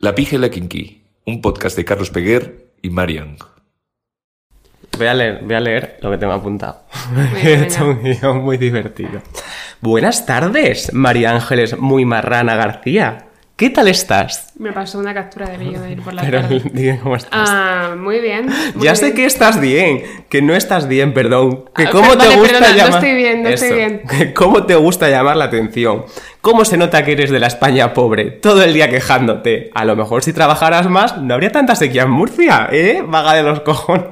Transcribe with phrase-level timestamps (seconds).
[0.00, 3.36] La Pija y la Kinky, un podcast de Carlos Peguer y Marian.
[4.96, 6.84] Voy a leer, voy a leer lo que tengo apuntado.
[7.42, 9.20] He hecho un guion muy divertido.
[9.80, 13.27] Buenas tardes, María Ángeles Muy Marrana García.
[13.58, 14.52] ¿Qué tal estás?
[14.56, 17.00] Me pasó una captura de vídeo de ir por la Pero tarde.
[17.02, 17.30] cómo estás.
[17.50, 18.46] Ah, muy bien.
[18.76, 19.16] muy ya sé bien.
[19.16, 21.64] que estás bien, que no estás bien, perdón.
[21.74, 22.94] Que Ah, cómo per- te vale, gusta perdona, no llamar.
[23.04, 24.02] estoy bien, no estoy Eso, bien.
[24.08, 26.04] que ¿Cómo te gusta llamar la atención?
[26.40, 28.30] ¿Cómo se nota que eres de la España pobre?
[28.30, 29.70] Todo el día quejándote.
[29.74, 33.02] A lo mejor si trabajaras más, no habría tanta sequía en Murcia, ¿eh?
[33.04, 34.04] Vaga de los cojones.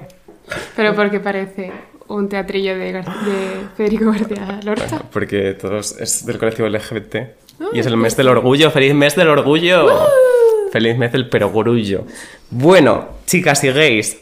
[0.75, 1.71] Pero porque parece
[2.09, 5.03] un teatrillo de, Gar- de Federico García Lorca.
[5.13, 7.17] Porque todos es del colectivo LGBT.
[7.61, 8.71] Y Ah, es el mes del orgullo.
[8.71, 9.87] ¡Feliz mes del orgullo!
[10.73, 12.05] ¡Feliz mes del perogrullo!
[12.51, 14.19] Bueno, chicas y gays,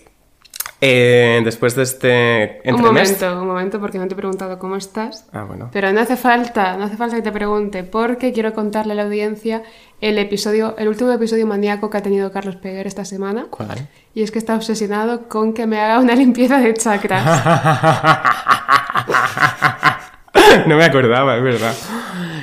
[0.80, 3.10] eh, después de este Un entremés...
[3.22, 5.26] momento, un momento, porque no te he preguntado cómo estás.
[5.32, 5.70] Ah, bueno.
[5.72, 9.04] Pero no hace falta, no hace falta que te pregunte, porque quiero contarle a la
[9.04, 9.62] audiencia
[10.00, 13.46] el episodio, el último episodio maníaco que ha tenido Carlos Peguer esta semana.
[13.50, 13.88] ¿Cuál?
[14.14, 17.24] Y es que está obsesionado con que me haga una limpieza de chakras.
[20.66, 21.74] no me acordaba, es verdad.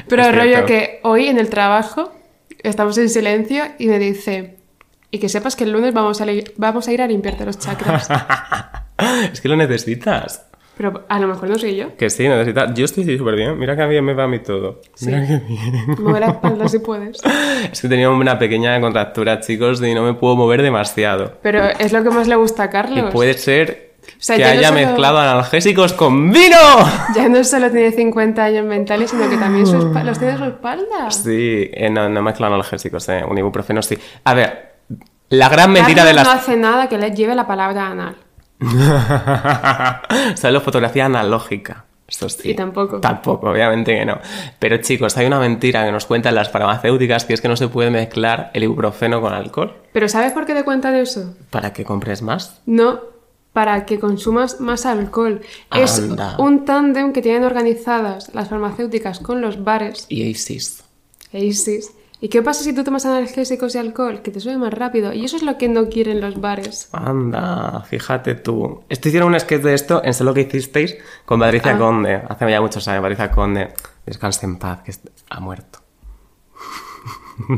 [0.08, 2.12] Pero el rollo que hoy en el trabajo
[2.64, 4.58] estamos en silencio y me dice,
[5.10, 6.26] y que sepas que el lunes vamos a,
[6.58, 8.10] vamos a ir a limpiarte los chakras.
[9.34, 10.48] es que lo necesitas.
[10.78, 11.96] Pero a lo mejor no soy yo.
[11.96, 12.74] Que sí, necesitas.
[12.74, 13.60] Yo estoy súper bien.
[13.60, 14.82] Mira que bien me va a mí todo.
[15.02, 15.96] Mira que bien.
[16.00, 17.20] Mueve la espalda si puedes.
[17.72, 21.38] Es que tenía una pequeña contractura, chicos, y no me puedo mover demasiado.
[21.44, 23.14] Pero es lo que más le gusta a Y Carlos.
[23.14, 26.58] puede ser sea, que ya no haya solo- mezclado analgésicos con vino.
[27.16, 30.44] Ya no solo tiene 50 años mentales, sino que también su espa- los tiene su
[30.46, 31.12] espalda.
[31.12, 33.24] Sí, eh, no, no mezclo analgésicos, eh.
[33.28, 33.98] Un ibuprofeno sí.
[34.24, 34.72] A ver,
[35.30, 36.42] la gran mentira Carlos de no las.
[36.44, 38.16] hace nada que le lleve la palabra anal.
[40.36, 41.86] Solo fotografía analógica.
[42.08, 42.52] Esto sí.
[42.52, 43.00] Y tampoco.
[43.00, 44.20] Tampoco, obviamente que no.
[44.59, 47.70] Pero chicos, hay una mentira que nos cuentan las farmacéuticas que es que no se
[47.70, 49.74] puede mezclar el ibuprofeno con alcohol.
[49.94, 51.34] Pero ¿sabes por qué te cuentan eso?
[51.50, 52.59] ¿Para que compres más?
[52.66, 53.00] No,
[53.53, 55.41] para que consumas más alcohol.
[55.75, 56.01] Es
[56.38, 60.84] un tándem que tienen organizadas las farmacéuticas con los bares Y e ISIS.
[62.23, 64.22] ¿Y qué pasa si tú tomas analgésicos y alcohol?
[64.22, 65.12] Que te sube más rápido.
[65.12, 66.88] Y eso es lo que no quieren los bares.
[66.91, 68.84] Anda, fíjate tú.
[68.89, 71.78] Esto hicieron un sketch de esto en Sé lo que hicisteis con Patricia Ah.
[71.79, 72.22] Conde.
[72.29, 73.73] Hace ya muchos años, Patricia Conde.
[74.06, 74.94] Descanse en paz, que
[75.29, 75.81] ha muerto.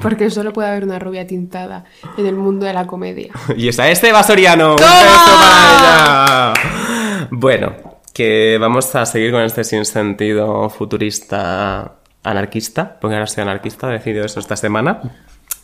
[0.01, 1.85] Porque solo puede haber una rubia tintada
[2.17, 3.31] en el mundo de la comedia.
[3.57, 4.71] Y es a Esteban Soriano.
[4.71, 4.89] ¡Un ¡Toma!
[5.03, 7.27] beso para ella!
[7.31, 7.73] Bueno,
[8.13, 14.25] que vamos a seguir con este sinsentido futurista anarquista, porque ahora soy anarquista, he decidido
[14.25, 15.01] eso esta semana,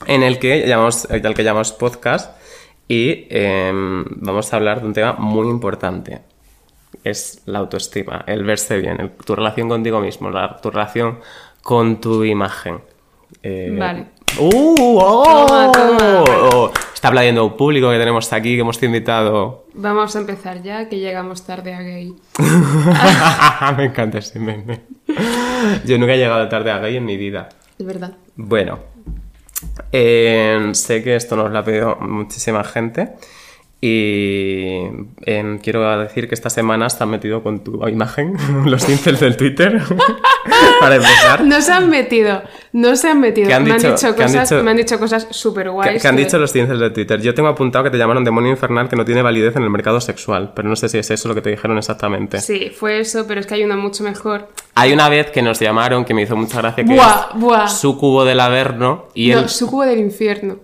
[0.07, 2.35] en el que llamamos, al que llamamos podcast
[2.87, 6.21] y em, vamos a hablar de un tema muy importante.
[7.03, 11.19] Es la autoestima, el verse bien, el- tu relación contigo mismo, la- tu relación
[11.61, 12.81] con tu imagen.
[13.43, 14.05] Eh, Vale.
[14.39, 14.75] ¡Uh!
[14.79, 15.45] ¡Oh!
[15.47, 16.23] Toma, toma.
[16.53, 19.65] Oh, Está aplaudiendo un público que tenemos aquí, que hemos invitado.
[19.73, 22.13] Vamos a empezar ya, que llegamos tarde a gay.
[23.77, 24.81] Me encanta ese meme.
[25.85, 27.47] Yo nunca he llegado tarde a gay en mi vida.
[27.77, 28.17] Es verdad.
[28.35, 28.79] Bueno,
[29.93, 33.13] eh, sé que esto nos lo ha pedido muchísima gente
[33.81, 34.73] y
[35.25, 38.33] eh, quiero decir que esta semana se han metido con tu imagen
[38.65, 39.81] los incels del Twitter
[40.81, 41.45] para empezar.
[41.45, 42.41] No se han metido,
[42.73, 43.47] no se han metido.
[43.47, 43.87] ¿Qué han me, dicho?
[43.87, 44.63] han dicho ¿Qué han cosas, dicho?
[44.63, 46.01] me han dicho cosas súper ¿Qué, guays.
[46.01, 47.21] qué han dicho los incels de Twitter?
[47.21, 50.01] Yo tengo apuntado que te llamaron demonio infernal que no tiene validez en el mercado
[50.01, 52.41] sexual, pero no sé si es eso lo que te dijeron exactamente.
[52.41, 54.49] Sí, fue eso, pero es que hay una mucho mejor.
[54.75, 57.67] Hay una vez que nos llamaron que me hizo mucha gracia que Buah, es buah.
[57.69, 60.57] su cubo del Averno y No, el sucubo del infierno.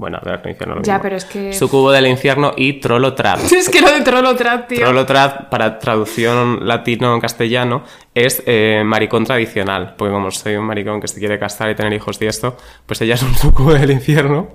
[0.00, 1.02] Bueno, no infierno lo Ya, mismo.
[1.02, 3.38] pero es que- Sucubo del infierno y Trollo Trap.
[3.52, 4.78] Es que lo de Trollo Trap, tío.
[4.80, 7.84] Trollo Trap, para traducción latino-castellano,
[8.14, 9.94] es eh, maricón tradicional.
[9.98, 12.56] Porque como soy un maricón que se quiere casar y tener hijos y esto,
[12.86, 14.48] pues ella es un sucubo del infierno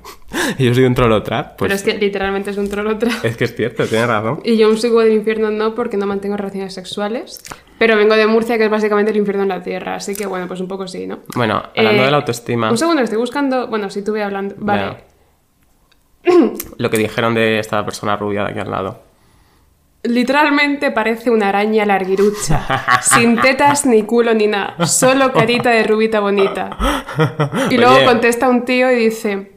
[0.57, 1.57] y yo soy un Trollo Trap.
[1.57, 3.23] Pues Pero es que literalmente es un Trollo Trap.
[3.23, 4.39] es que es cierto, tienes razón.
[4.43, 7.43] Y yo un sucubo del infierno no, porque no mantengo relaciones sexuales.
[7.77, 9.95] Pero vengo de Murcia, que es básicamente el infierno en la tierra.
[9.95, 11.19] Así que bueno, pues un poco sí, ¿no?
[11.35, 13.67] Bueno, hablando Eh, de la autoestima, Un segundo, estoy buscando.
[13.67, 14.55] Bueno, si tuve hablando.
[14.57, 15.14] Vale.
[16.77, 19.01] lo que dijeron de esta persona rubia de aquí al lado.
[20.03, 22.65] Literalmente parece una araña larguirucha,
[23.01, 26.77] sin tetas ni culo ni nada, solo carita de rubita bonita.
[27.71, 28.05] Y luego Oye.
[28.05, 29.54] contesta un tío y dice,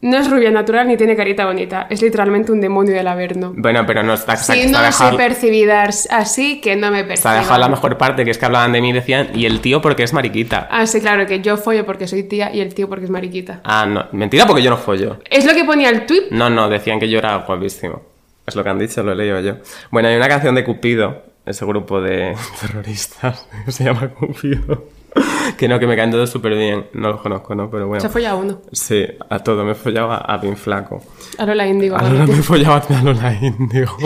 [0.00, 3.52] no es rubia natural ni tiene carita bonita, es literalmente un demonio del Averno.
[3.56, 7.00] Bueno, pero no está, está, Si está no dejado- soy percibida así, que no me
[7.00, 7.38] está perciban.
[7.40, 9.80] dejado la mejor parte, que es que hablaban de mí y decían, y el tío
[9.80, 10.68] porque es mariquita.
[10.70, 13.60] Ah, sí, claro, que yo follo porque soy tía y el tío porque es mariquita.
[13.64, 15.18] Ah, no, mentira porque yo no follo.
[15.28, 16.28] Es lo que ponía el tweet.
[16.30, 18.02] No, no, decían que yo era guapísimo.
[18.46, 19.54] Es lo que han dicho, lo he leído yo.
[19.90, 24.84] Bueno, hay una canción de Cupido ese grupo de terroristas que se llama Cupido.
[25.56, 26.86] Que no, que me caen todos súper bien.
[26.92, 27.70] No los conozco, ¿no?
[27.70, 28.00] Pero bueno.
[28.00, 28.60] Se fue ya uno.
[28.70, 29.64] Sí, a todo.
[29.64, 31.02] Me follaba a Pin Flaco.
[31.38, 31.96] A Lola Índigo.
[31.96, 32.26] Ahora ahora.
[32.26, 33.96] me a Lola Índigo.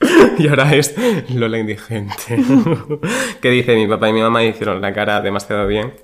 [0.38, 0.94] Y ahora es
[1.30, 2.14] Lola Indigente.
[3.40, 5.94] que dice, mi papá y mi mamá hicieron la cara demasiado bien.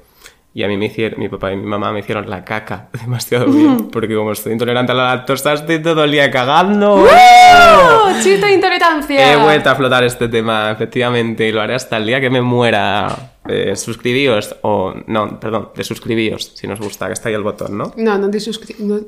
[0.54, 3.46] Y a mí me hicieron, mi papá y mi mamá me hicieron la caca demasiado
[3.46, 3.88] bien.
[3.90, 7.06] Porque como estoy intolerante a la lactosa, estoy todo el día cagando.
[7.06, 8.10] ¡Oh!
[8.22, 9.32] ¡Chiste de intolerancia!
[9.32, 12.42] He vuelto a flotar este tema, efectivamente, y lo haré hasta el día que me
[12.42, 13.30] muera.
[13.48, 17.76] Eh, suscribíos, o no, perdón, de suscribíos, si nos gusta, que está ahí el botón,
[17.76, 17.92] ¿no?
[17.96, 19.00] No, no suscri- no-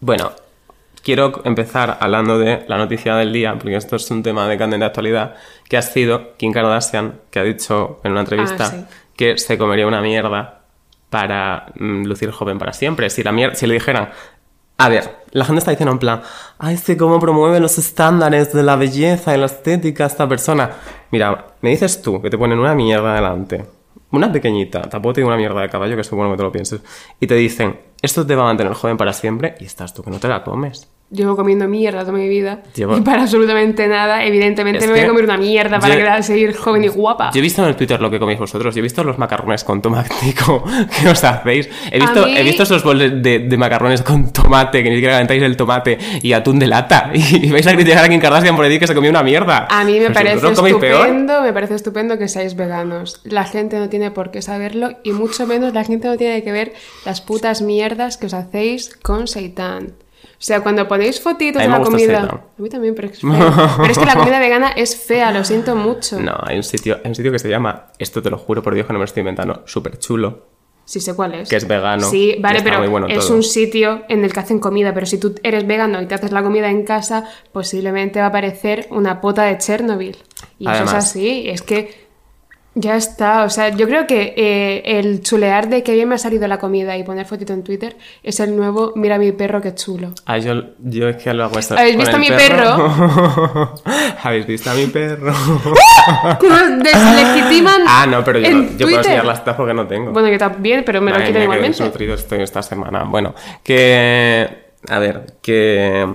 [0.00, 0.32] Bueno,
[1.04, 4.84] quiero empezar hablando de la noticia del día, porque esto es un tema de candente
[4.86, 5.36] actualidad,
[5.68, 8.84] que ha sido Kim Kardashian, que ha dicho en una entrevista Ah, sí.
[9.20, 10.62] Que se comería una mierda
[11.10, 13.10] para mm, lucir joven para siempre.
[13.10, 14.08] Si, la si le dijeran,
[14.78, 16.22] a ver, la gente está diciendo en plan,
[16.58, 20.70] ay, sí, cómo promueve los estándares de la belleza y la estética esta persona.
[21.10, 23.66] Mira, me dices tú que te ponen una mierda delante,
[24.10, 26.50] una pequeñita, tampoco te digo una mierda de caballo, que es bueno que te lo
[26.50, 26.80] pienses,
[27.20, 30.10] y te dicen, esto te va a mantener joven para siempre, y estás tú que
[30.10, 30.89] no te la comes.
[31.12, 32.62] Llevo comiendo mierda toda mi vida.
[32.72, 35.94] Llevo- Y para absolutamente nada, evidentemente Es me voy a que comer una mierda para
[35.94, 37.32] yo- quedar- seguir joven y guapa.
[37.34, 39.64] Yo he visto en el Twitter lo que coméis vosotros, yo he visto los macarrones
[39.64, 40.62] con tomatico
[41.02, 41.68] que os hacéis.
[41.90, 45.14] He visto, mí- he visto esos boles de, de macarrones con tomate, que ni siquiera
[45.14, 47.10] calentáis el tomate y atún de lata.
[47.14, 49.66] Y, vais a criticar a Kim Kardashian por decir que se comió una mierda.
[49.68, 51.00] A mí me Pero si parece vosotros coméis peor.
[51.06, 53.20] estupendo, me parece estupendo que seáis veganos.
[53.24, 56.52] La gente no tiene por qué saberlo y mucho menos la gente no tiene que
[56.52, 56.72] ver
[57.04, 59.94] las putas mierdas que os hacéis con seitán.
[60.40, 62.20] O sea, cuando ponéis fotitos de la comida...
[62.22, 63.20] A mí también, pero es.
[63.22, 66.18] Pero es que la comida vegana es fea, lo siento mucho.
[66.18, 68.72] No, hay un sitio, hay un sitio que se llama, esto te lo juro por
[68.72, 70.46] Dios que no me lo estoy inventando, súper chulo.
[70.86, 71.48] Sí sé cuál es.
[71.48, 73.36] Que es vegano, Sí, vale, pero bueno es todo.
[73.36, 74.92] un sitio en el que hacen comida.
[74.92, 78.32] Pero si tú eres vegano y te haces la comida en casa, posiblemente va a
[78.32, 80.16] parecer una pota de Chernobyl.
[80.58, 80.94] Y eso Además.
[80.94, 81.48] es así.
[81.48, 82.08] Es que
[82.74, 83.44] ya está.
[83.44, 86.58] O sea, yo creo que eh, el chulear de que bien me ha salido la
[86.58, 90.12] comida y poner fotito en Twitter es el nuevo mira mi perro qué chulo.
[90.26, 91.76] Ah, yo, yo es que lo hago esto.
[91.76, 92.28] ¿Habéis visto el mi
[94.22, 95.32] ¿Habéis visto a mi perro?
[96.82, 100.12] Deslegitiman ah, no, pero yo, en yo puedo enseñar las tetas porque no tengo.
[100.12, 101.78] Bueno, que también, pero me lo quitan igualmente.
[101.78, 103.04] desnutrido estoy esta semana.
[103.04, 104.70] Bueno, que.
[104.88, 106.06] A ver, que.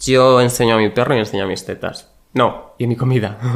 [0.00, 2.15] Yo enseño a mi perro y enseño a mis tetas.
[2.36, 3.38] No, y mi comida.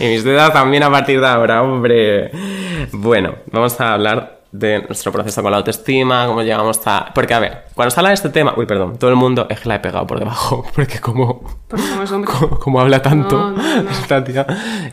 [0.00, 2.30] Y mis tetas también a partir de ahora, hombre.
[2.92, 7.12] Bueno, vamos a hablar de nuestro proceso con la autoestima, cómo llegamos a...
[7.14, 8.54] Porque, a ver, cuando se habla de este tema...
[8.56, 11.42] Uy, perdón, todo el mundo es que la he pegado por debajo, porque como...
[11.68, 11.84] Porque
[12.24, 13.90] como, como habla tanto No, no, no.
[13.90, 14.46] esta tía,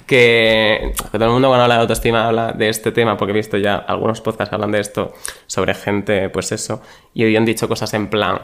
[0.06, 3.36] que, que todo el mundo cuando habla de autoestima habla de este tema, porque he
[3.36, 5.14] visto ya algunos podcasts que hablan de esto
[5.48, 6.82] sobre gente, pues eso,
[7.14, 8.42] y hoy han dicho cosas en plan,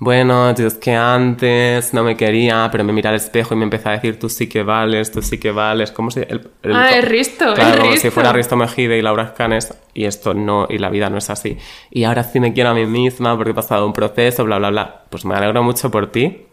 [0.00, 3.64] bueno, tío, es que antes no me quería, pero me mira al espejo y me
[3.64, 6.76] empezó a decir, tú sí que vales, tú sí que vales, ¿cómo se el, el-
[6.76, 8.10] Ah, es Risto, Claro, es como si Risto.
[8.12, 11.58] fuera Risto Mejide y Laura Escanes, y esto no, y la vida no es así.
[11.90, 14.70] Y ahora sí me quiero a mí misma porque he pasado un proceso, bla, bla,
[14.70, 15.02] bla.
[15.10, 16.46] Pues me alegro mucho por ti,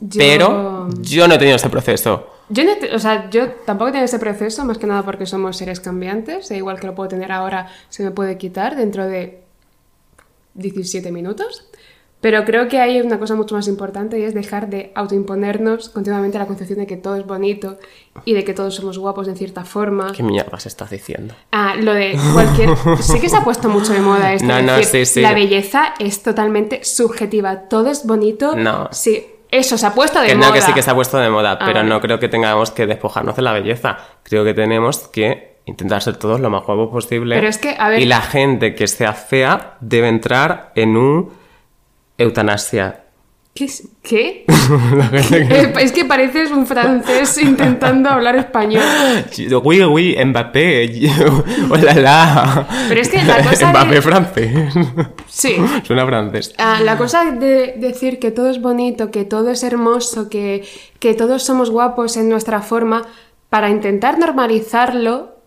[0.00, 2.28] Yo- pero yo no he tenido ese proceso.
[2.50, 5.56] Yo, no te- o sea, yo tampoco tengo ese proceso, más que nada porque somos
[5.56, 9.42] seres cambiantes, e igual que lo puedo tener ahora, se me puede quitar dentro de
[10.54, 11.66] 17 minutos.
[12.20, 16.38] Pero creo que hay una cosa mucho más importante y es dejar de autoimponernos continuamente
[16.38, 17.78] la concepción de que todo es bonito
[18.26, 20.12] y de que todos somos guapos en cierta forma.
[20.12, 21.34] ¿Qué mierdas estás diciendo?
[21.50, 22.70] Ah, lo de cualquier...
[23.00, 24.46] Sí que se ha puesto mucho de moda esto.
[24.46, 25.20] No, de no, decir, sí, sí.
[25.22, 27.68] La belleza es totalmente subjetiva.
[27.68, 28.54] Todo es bonito.
[28.54, 28.88] No.
[28.92, 30.48] Sí, eso se ha puesto de Que moda.
[30.48, 32.70] no, que sí que se ha puesto de moda, Ah, pero no creo que tengamos
[32.70, 33.96] que despojarnos de la belleza.
[34.24, 37.36] Creo que tenemos que intentar ser todos lo más guapos posible.
[37.36, 41.39] Pero es que, a ver- Y la gente que sea fea debe entrar en un
[42.22, 43.04] eutanasia.
[43.52, 43.64] ¿Qué?
[43.64, 44.44] es- ¿Qué?
[45.80, 48.82] Es que pareces un francés intentando hablar español.
[49.64, 51.10] Oui, oui, Mbappé.
[51.70, 52.68] Hola, la.
[52.88, 54.74] Pero es que la cosa Mbappé de- francés.
[55.26, 55.56] Sí.
[55.84, 56.54] Suena francés.
[56.58, 60.64] Ah, la cosa de decir que todo es bonito, que todo es hermoso, que,
[61.00, 63.02] que todos somos guapos en nuestra forma,
[63.48, 65.39] para intentar normalizarlo,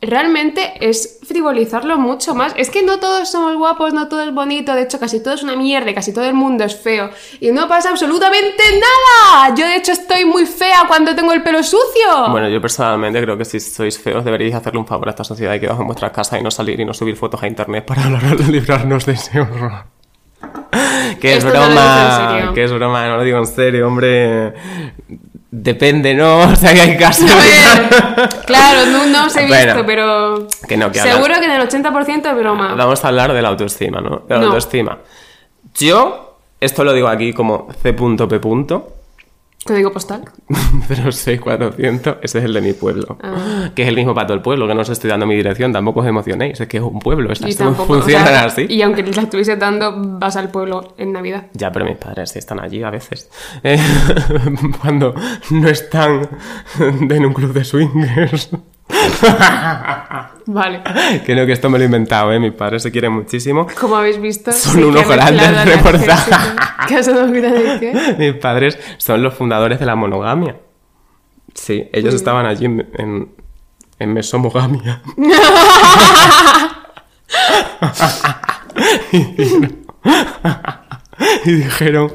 [0.00, 2.54] realmente es frivolizarlo mucho más.
[2.56, 5.42] Es que no todos somos guapos, no todo es bonito, de hecho casi todo es
[5.42, 7.10] una mierda, casi todo el mundo es feo.
[7.40, 9.54] Y no pasa absolutamente nada.
[9.54, 12.28] Yo de hecho estoy muy fea cuando tengo el pelo sucio.
[12.30, 15.54] Bueno, yo personalmente creo que si sois feos deberíais hacerle un favor a esta sociedad
[15.54, 18.08] y quedaros en vuestra casa y no salir y no subir fotos a internet para
[18.48, 19.84] librarnos de ese horror.
[21.20, 24.54] Que es Esto broma, que es broma, no lo digo en serio, hombre.
[25.52, 26.40] Depende, ¿no?
[26.52, 27.30] O sea, que hay casos.
[28.46, 31.52] Claro, no, no os he visto, Bueno, pero que no, que seguro hablar- que en
[31.52, 32.74] el 80% es broma.
[32.74, 34.22] Vamos a hablar de la autoestima, ¿no?
[34.28, 34.46] De la No.
[34.46, 34.98] autoestima.
[35.74, 38.00] Yo, esto lo digo aquí como C.P.
[39.64, 40.24] Código postal.
[40.88, 43.18] 06400, ese es el de mi pueblo.
[43.22, 43.70] Ah.
[43.74, 45.72] Que es el mismo para todo el pueblo, que no os estoy dando mi dirección,
[45.72, 47.94] tampoco os emocionéis, es que es un pueblo, estas tampoco.
[47.94, 48.66] funcionan o sea, así.
[48.68, 51.46] Y aunque la estuviese dando, vas al pueblo en Navidad.
[51.52, 53.30] Ya, pero mis padres sí están allí a veces.
[53.62, 53.78] Eh,
[54.80, 55.14] cuando
[55.50, 56.28] no están
[56.78, 58.50] en un club de swingers.
[60.46, 60.82] Vale.
[60.82, 62.40] no, que esto me lo he inventado, ¿eh?
[62.40, 63.66] Mis padres se quieren muchísimo.
[63.78, 64.50] Como habéis visto.
[64.52, 66.32] Son sí grandes reportajes.
[66.32, 66.86] analgésicos.
[66.88, 68.14] ¿Qué has mezclado de qué?
[68.18, 70.56] Mis padres son los fundadores de la monogamia.
[71.54, 73.28] Sí, ellos estaban allí en, en,
[73.98, 75.02] en mesomogamia.
[81.44, 82.12] y dijeron,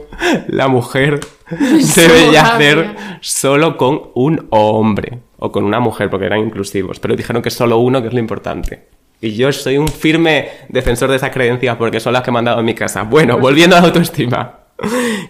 [0.48, 2.42] la mujer debe Mesomogamia.
[2.42, 7.50] hacer solo con un hombre o con una mujer, porque eran inclusivos, pero dijeron que
[7.50, 8.88] solo uno, que es lo importante.
[9.22, 12.46] Y yo soy un firme defensor de esas creencias porque son las que me han
[12.46, 13.04] dado en mi casa.
[13.04, 14.60] Bueno, volviendo a la autoestima.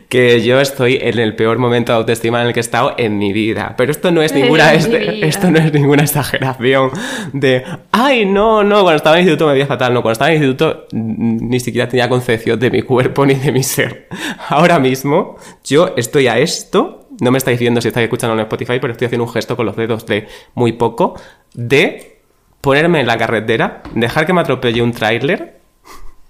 [0.09, 3.17] Que yo estoy en el peor momento de autoestima en el que he estado en
[3.19, 3.75] mi vida.
[3.77, 6.89] Pero esto no es ninguna, este- esto no es ninguna exageración
[7.33, 9.93] de, ay, no, no, cuando estaba en el instituto me veía fatal.
[9.93, 13.51] No, cuando estaba en el instituto ni siquiera tenía concepción de mi cuerpo ni de
[13.51, 14.07] mi ser.
[14.49, 18.79] Ahora mismo yo estoy a esto, no me estáis viendo si estáis escuchando en Spotify,
[18.79, 21.19] pero estoy haciendo un gesto con los dedos de muy poco,
[21.53, 22.21] de
[22.61, 25.59] ponerme en la carretera, dejar que me atropelle un tráiler,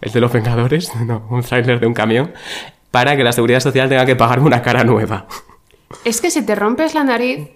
[0.01, 2.34] el de los Vengadores, no, un tráiler de un camión,
[2.92, 5.27] para que la Seguridad Social tenga que pagarme una cara nueva.
[6.04, 7.50] Es que si te rompes la nariz,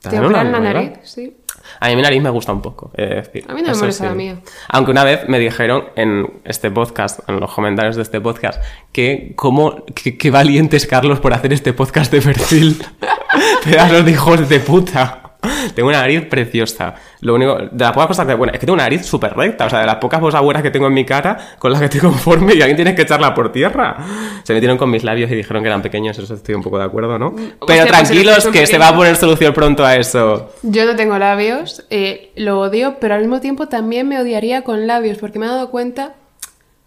[0.00, 1.36] ¿Te operan la nariz, sí.
[1.80, 3.44] A mí mi nariz me gusta un poco, decir.
[3.48, 4.38] A mí no me molesta la mía.
[4.68, 8.62] Aunque una vez me dijeron en este podcast, en los comentarios de este podcast,
[8.92, 12.82] que cómo, que, que valiente es Carlos por hacer este podcast de perfil.
[13.64, 15.25] Pedazos de hijos de puta.
[15.74, 16.94] Tengo una nariz preciosa.
[17.20, 19.66] Lo único, de las pocas cosas que, bueno, es que tengo una nariz súper recta.
[19.66, 22.00] O sea, de las pocas abuelas que tengo en mi cara, con las que estoy
[22.10, 23.96] conforme y alguien tiene que echarla por tierra.
[24.42, 26.84] Se metieron con mis labios y dijeron que eran pequeños, eso estoy un poco de
[26.84, 27.34] acuerdo, ¿no?
[27.34, 30.52] Pero pues tranquilos, que se va a poner solución pronto a eso.
[30.62, 34.86] Yo no tengo labios, eh, lo odio, pero al mismo tiempo también me odiaría con
[34.86, 36.14] labios, porque me he dado cuenta.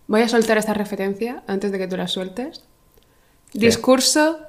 [0.08, 2.64] Voy a soltar esta referencia antes de que tú la sueltes.
[3.54, 4.40] Discurso,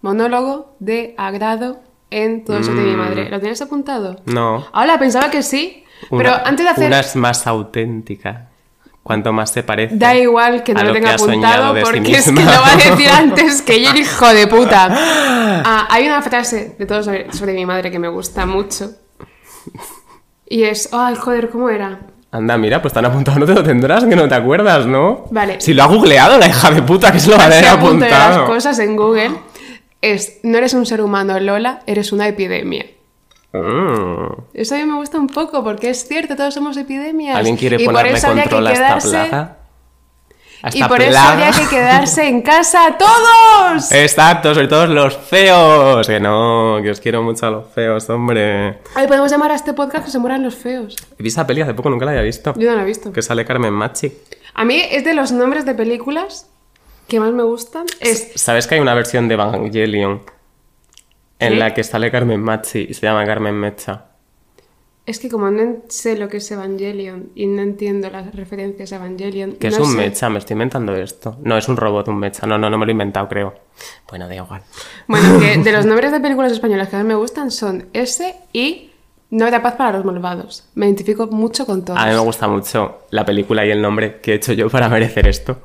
[0.00, 1.80] monólogo de agrado
[2.12, 3.28] en todo eso de mi madre.
[3.30, 4.16] ¿Lo tienes apuntado?
[4.26, 4.66] No.
[4.74, 6.86] Hola, pensaba que sí, pero Una- antes de hacer.
[6.86, 8.48] Una es más auténtica.
[9.02, 9.96] Cuanto más se parece.
[9.96, 12.68] Da igual que no lo lo tenga apuntado de sí porque es que lo va
[12.72, 14.88] a decir antes que yo, hijo de puta.
[15.64, 18.90] Ah, hay una frase de todo sobre, sobre mi madre que me gusta mucho.
[20.48, 22.00] Y es, ay, joder, ¿cómo era?
[22.30, 25.26] Anda, mira, pues tan apuntado no te lo tendrás, que no te acuerdas, ¿no?
[25.30, 25.60] Vale.
[25.60, 28.10] Si lo ha googleado la hija de puta, que se lo va a apunto yo
[28.10, 28.46] las apuntado.
[28.46, 29.30] cosas en Google.
[30.02, 32.84] Es, no eres un ser humano, Lola, eres una epidemia.
[33.52, 34.42] Mm.
[34.52, 37.36] Eso a mí me gusta un poco porque es cierto, todos somos epidemias.
[37.36, 39.56] ¿Alguien quiere y por ponerle eso control que a esta quedarse, plaga?
[40.62, 43.92] A Y por eso habría que quedarse en casa todos.
[43.92, 46.06] Exacto, sobre todo los feos.
[46.06, 48.80] Que no, que os quiero mucho a los feos, hombre.
[48.94, 50.96] Ay, podemos llamar a este podcast que se mueran los feos.
[51.18, 52.54] Vi esa peli hace poco, nunca la había visto.
[52.56, 53.12] Yo no la he visto.
[53.12, 54.12] Que sale Carmen Machi.
[54.54, 56.51] A mí es de los nombres de películas
[57.08, 57.86] que más me gustan.
[58.00, 60.22] Es ¿Sabes que hay una versión de Evangelion
[61.38, 61.58] en ¿Qué?
[61.58, 64.06] la que sale Carmen Machi y se llama Carmen Mecha?
[65.04, 68.96] Es que como no sé lo que es Evangelion y no entiendo las referencias a
[68.96, 69.54] Evangelion.
[69.54, 69.96] Que es un sé.
[69.96, 71.36] mecha, me estoy inventando esto.
[71.42, 72.46] No, es un robot, un mecha.
[72.46, 73.52] No, no, no me lo he inventado, creo.
[74.08, 74.62] Bueno, da igual.
[75.08, 78.90] Bueno, que de los nombres de películas españolas que más me gustan son ese y
[79.30, 80.68] No habrá paz para los malvados.
[80.76, 81.98] Me identifico mucho con todos.
[81.98, 84.88] A mí me gusta mucho la película y el nombre que he hecho yo para
[84.88, 85.58] merecer esto.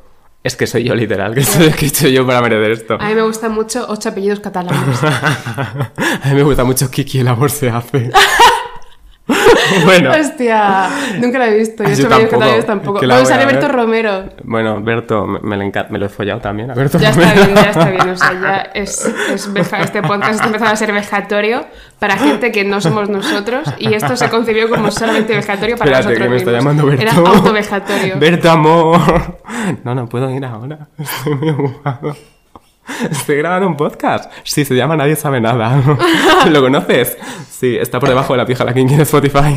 [0.44, 2.98] Es que soy yo literal, que soy que he hecho yo para merecer esto.
[3.00, 5.04] A mí me gustan mucho ocho apellidos catalanes.
[5.04, 8.12] A mí me gusta mucho Kiki, el amor se hace.
[9.86, 10.90] bueno, Hostia,
[11.20, 11.84] nunca la he visto.
[11.84, 13.00] Y Yo apellidos tampoco, catalanes tampoco.
[13.00, 13.36] que la Vamos a.
[13.36, 14.24] Alberto Romero.
[14.44, 16.72] bueno, Berto, me, me, lo enca- me lo he follado también.
[16.72, 17.46] A Berto Ya está Romero.
[17.46, 18.10] bien, ya está bien.
[18.10, 21.66] O sea, ya es, es veja- este podcast está empezando a ser vejatorio
[22.00, 26.20] para gente que no somos nosotros y esto se concibió como solamente vejatorio para Espérate,
[26.20, 26.64] nosotros que me está mismos.
[26.64, 27.02] llamando Berto.
[27.04, 28.20] Era autovejatorio.
[28.20, 29.00] Berto, amor.
[29.84, 30.88] No, no puedo ir ahora.
[30.98, 32.16] Estoy muy ocupado.
[33.12, 34.32] Estoy grabando un podcast.
[34.44, 35.82] Sí, se llama Nadie sabe nada.
[36.50, 37.18] ¿Lo conoces?
[37.50, 39.56] Sí, está por debajo de la pija la King de Spotify.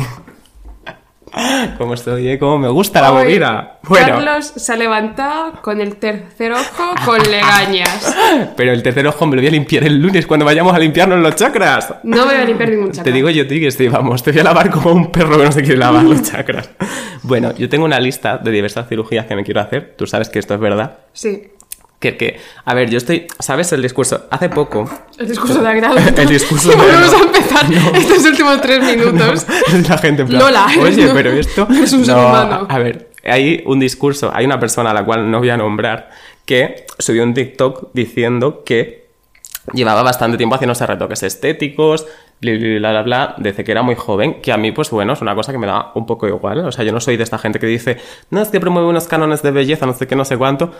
[1.77, 2.37] Como estoy, ¿eh?
[2.37, 3.79] Como me gusta la Hoy, movida.
[3.83, 8.13] Bueno, Carlos se ha levantado con el tercer ojo con legañas.
[8.57, 11.19] pero el tercer ojo me lo voy a limpiar el lunes cuando vayamos a limpiarnos
[11.19, 11.95] los chakras.
[12.03, 13.03] No me voy a limpiar ningún chakra.
[13.05, 15.45] Te digo yo, ti que sí, vamos, te voy a lavar como un perro que
[15.45, 16.69] no se quiere lavar los chakras.
[17.23, 19.95] Bueno, yo tengo una lista de diversas cirugías que me quiero hacer.
[19.97, 20.97] Tú sabes que esto es verdad.
[21.13, 21.51] Sí.
[22.01, 24.25] Que, que, a ver, yo estoy, ¿sabes el discurso?
[24.31, 24.89] Hace poco,
[25.19, 25.95] El discurso de agrado.
[26.17, 27.65] El discurso de volvemos a empezar
[27.95, 29.45] estos últimos tres minutos.
[29.89, 31.67] la gente en plan, Lola, oye, no- pero esto...
[31.69, 32.65] no es un ser humano.
[32.67, 36.09] A ver, hay un discurso, hay una persona a la cual no voy a nombrar
[36.43, 39.05] que subió un TikTok diciendo que
[39.71, 42.07] llevaba bastante tiempo haciéndose retoques estéticos,
[42.41, 45.21] bla, bla, bla, bla, desde que era muy joven, que a mí, pues bueno, es
[45.21, 46.65] una cosa que me da un poco igual.
[46.65, 47.97] O sea, yo no soy de esta gente que dice,
[48.31, 50.71] no, es que promueve unos cánones de belleza, no sé qué, no sé cuánto.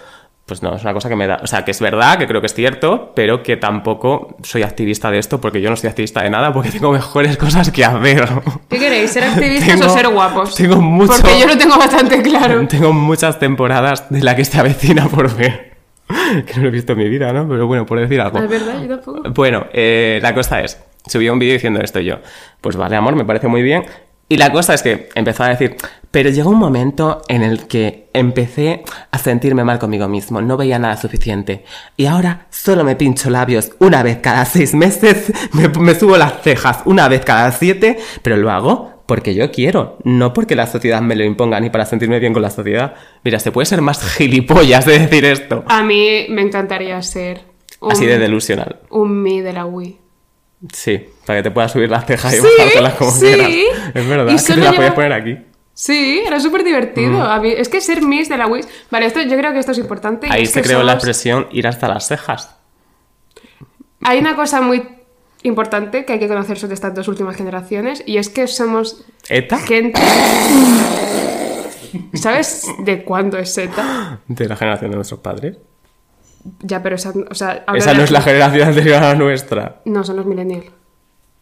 [0.51, 1.39] Pues no, es una cosa que me da.
[1.41, 5.10] O sea, que es verdad, que creo que es cierto, pero que tampoco soy activista
[5.10, 8.27] de esto, porque yo no soy activista de nada, porque tengo mejores cosas que hacer.
[8.67, 9.12] ¿Qué queréis?
[9.12, 10.53] ¿Ser activistas Tengo- o ser guapos?
[10.53, 12.67] tengo mucho- Porque yo lo tengo bastante claro.
[12.67, 15.72] Tengo muchas temporadas de la que se avecina por ver.
[16.46, 17.48] Que no lo he visto en mi vida, ¿no?
[17.48, 18.38] Pero bueno, por decir algo.
[18.38, 19.29] Es verdad, yo tampoco.
[19.29, 22.17] Bueno, eh, la cosa es, subí un vídeo diciendo esto yo.
[22.60, 23.86] Pues vale, amor, me parece muy bien.
[24.32, 25.76] Y la cosa es que empezó a decir,
[26.10, 30.80] pero llegó un momento en el que empecé a sentirme mal conmigo mismo, no veía
[30.80, 31.66] nada suficiente.
[31.98, 36.42] Y ahora solo me pincho labios una vez cada seis meses, me, me subo las
[36.44, 41.02] cejas una vez cada siete, pero lo hago porque yo quiero, no porque la sociedad
[41.02, 42.94] me lo imponga ni para sentirme bien con la sociedad.
[43.26, 45.66] Mira, se puede ser más gilipollas de decir esto.
[45.68, 47.42] A mí me encantaría ser
[47.82, 48.80] un, Así de delusional.
[48.92, 49.98] un mi de la Wii.
[50.72, 53.20] Sí, para que te puedas subir las cejas y Sí, bajártelas como sí.
[53.26, 53.50] quieras.
[53.94, 55.38] Es verdad, Y que te las lleva- podías poner aquí.
[55.74, 57.22] Sí, era súper divertido.
[57.24, 58.64] A mí, es que ser Miss de la Wii.
[58.92, 60.28] Vale, esto, yo creo que esto es importante.
[60.30, 62.56] Ahí es se creó la expresión ir hasta las cejas.
[64.04, 64.84] Hay una cosa muy
[65.44, 69.58] importante que hay que conocer sobre estas dos últimas generaciones y es que somos ¿ETA?
[69.60, 70.00] gente.
[72.14, 74.20] ¿Sabes de cuándo es Z?
[74.28, 75.58] De la generación de nuestros padres.
[76.62, 79.82] Ya, pero esa, o sea, Esa no es la generación anterior a la nuestra.
[79.86, 80.66] No, son los millennials.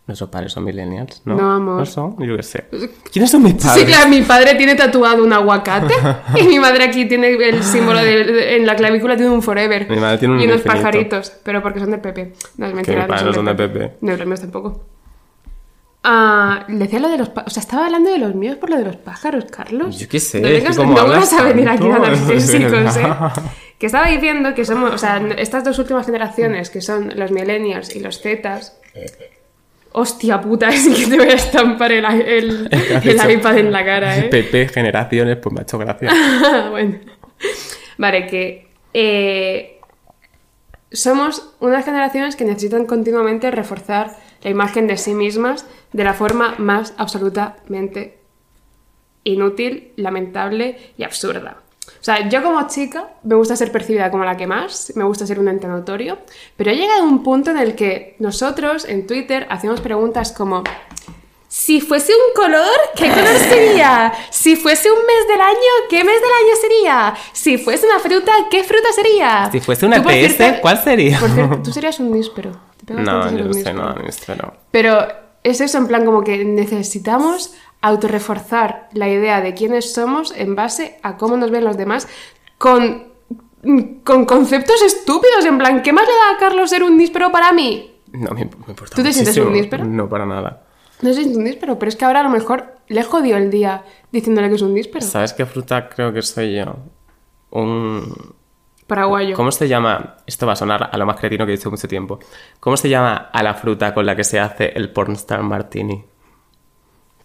[0.09, 1.35] Nuestros padres son millennials, ¿no?
[1.35, 1.77] No, amor.
[1.81, 2.15] ¿No son?
[2.17, 2.65] Yo qué sé.
[3.13, 3.73] ¿Quiénes son mis padres?
[3.83, 5.93] Sí, claro, mi padre tiene tatuado un aguacate
[6.41, 9.87] y mi madre aquí tiene el símbolo de, de- en la clavícula tiene un forever.
[9.87, 10.81] Mi madre tiene un y unos infinito.
[10.81, 12.33] pajaritos, pero porque son del PP.
[12.57, 13.97] No es mentira, mis padres no son del PP.
[14.01, 14.83] No, los míos tampoco.
[16.03, 17.51] Ah, le decía lo de los pájaros.
[17.51, 19.99] O sea, estaba hablando de los míos por lo de los pájaros, Carlos.
[19.99, 23.07] Yo qué sé, No, vengas- que no vas a venir aquí a físicos, ¿eh?
[23.77, 27.95] Que estaba diciendo que somos, o sea, estas dos últimas generaciones, que son los millennials
[27.95, 28.77] y los zetas.
[29.99, 32.69] Hostia puta, es que te voy a estampar el, el,
[33.31, 34.23] iPad en la cara, ¿eh?
[34.23, 36.09] PP, generaciones, pues me ha hecho gracia.
[36.69, 36.99] bueno.
[37.97, 39.81] Vale, que eh,
[40.89, 46.55] somos unas generaciones que necesitan continuamente reforzar la imagen de sí mismas de la forma
[46.57, 48.19] más absolutamente
[49.25, 51.57] inútil, lamentable y absurda.
[51.99, 55.25] O sea, yo como chica me gusta ser percibida como la que más, me gusta
[55.27, 56.19] ser un ente notorio,
[56.55, 60.63] pero ha llegado un punto en el que nosotros en Twitter hacemos preguntas como
[61.47, 64.13] si fuese un color, ¿qué color sería?
[64.29, 67.13] Si fuese un mes del año, ¿qué mes del año sería?
[67.33, 69.49] Si fuese una fruta, ¿qué fruta sería?
[69.51, 71.19] Si fuese una TS, cierto- ¿cuál sería?
[71.19, 72.51] Por cierto, tú serías un níspero.
[72.85, 73.75] Te No, yo no níspero.
[73.75, 73.95] nada
[74.37, 74.53] no.
[74.71, 75.07] Pero
[75.43, 80.99] es eso, en plan, como que necesitamos autorreforzar la idea de quiénes somos en base
[81.01, 82.07] a cómo nos ven los demás
[82.57, 83.05] con,
[84.03, 87.51] con conceptos estúpidos, en plan, ¿qué más le da a Carlos ser un níspero para
[87.51, 87.95] mí?
[88.11, 89.85] No, me, me importa ¿Tú te sientes un níspero?
[89.85, 90.63] No, para nada.
[91.01, 93.37] No sé si es un níspero, pero es que ahora a lo mejor le jodió
[93.37, 95.05] el día diciéndole que es un níspero.
[95.05, 96.75] ¿Sabes qué fruta creo que soy yo?
[97.51, 98.33] Un...
[98.85, 99.35] Paraguayo.
[99.35, 100.17] ¿Cómo se llama?
[100.25, 102.19] Esto va a sonar a lo más cretino que he dicho mucho tiempo.
[102.59, 106.03] ¿Cómo se llama a la fruta con la que se hace el pornstar martini?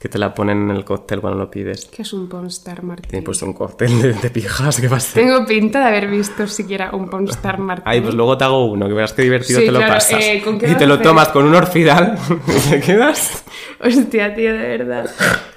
[0.05, 1.87] Que te la ponen en el cóctel cuando lo pides.
[1.87, 3.09] ¿Qué es un Pornstar Martini?
[3.09, 5.23] Tiene pues un cóctel de, de pijas que va a ser.
[5.25, 7.91] Tengo pinta de haber visto siquiera un Pornstar Martini.
[7.91, 10.21] Ay, pues luego te hago uno, que verás qué divertido Sí, te lo pasas.
[10.21, 13.45] eh, ¿con qué y te lo tomas con un orfidal y te quedas.
[13.83, 15.07] Hostia, tío, de verdad.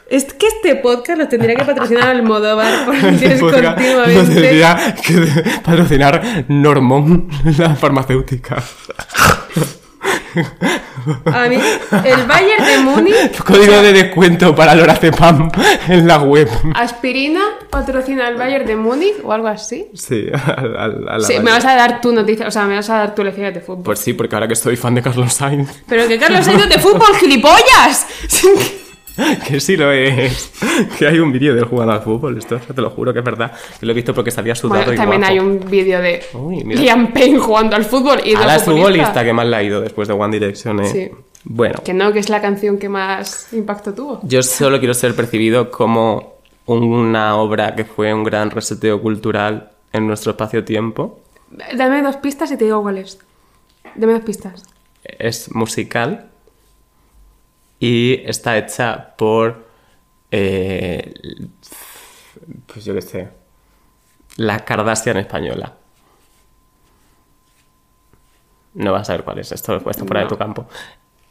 [0.10, 4.34] Es que este podcast lo tendría que patrocinar Almodóvar porque Este es podcast lo continuamente.
[4.34, 8.64] tendría que patrocinar Normón, la farmacéutica.
[11.26, 11.56] A mí,
[12.04, 15.50] el Bayern de Múnich, Código de descuento para Lorazepam
[15.88, 16.50] en la web.
[16.76, 19.88] aspirina, patrocina el Bayern de Múnich o algo así.
[19.94, 20.84] Sí, a, a-
[21.16, 23.16] a la Sí, me vas a dar tu noticia, o sea, me vas a dar
[23.16, 23.84] tu lección de fútbol.
[23.84, 26.68] Pues sí, porque ahora que soy fan de Carlos Sainz, Pero que Carlos ha ido
[26.68, 28.08] de fútbol, gilipollas.
[29.48, 30.52] que sí lo es,
[30.98, 33.52] que hay un vídeo del jugando al fútbol, esto te lo juro que es verdad,
[33.80, 35.34] que lo he visto porque salía sudado Bueno, y también guapo.
[35.34, 36.64] hay un vídeo de Uy.
[36.64, 38.72] Liam Payne jugando al fútbol y A de la futbolista.
[38.72, 40.86] futbolista que más la ha ido después de One Direction, eh.
[40.88, 41.12] Sí.
[41.46, 44.20] Bueno, Que no, que es la canción que más impacto tuvo.
[44.24, 46.34] yo solo quiero ser percibido como
[46.66, 51.20] una obra que fue un gran reseteo cultural en nuestro espacio-tiempo.
[51.76, 53.18] Dame dos pistas y te digo cuál es.
[53.96, 54.64] Dame dos pistas.
[55.06, 56.26] Es musical
[57.80, 59.68] y está hecha por.
[60.32, 61.14] eh,
[62.66, 63.30] pues yo qué sé.
[64.38, 65.74] La Kardashian española.
[68.76, 70.68] No vas a ver cuál es, esto está fuera de tu campo.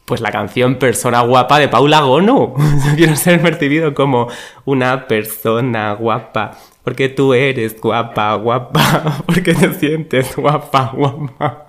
[0.05, 2.53] Pues la canción Persona Guapa de Paula Gono.
[2.85, 4.27] Yo quiero ser percibido como
[4.65, 6.51] una persona guapa.
[6.83, 9.23] Porque tú eres guapa, guapa.
[9.25, 11.66] Porque te sientes guapa, guapa.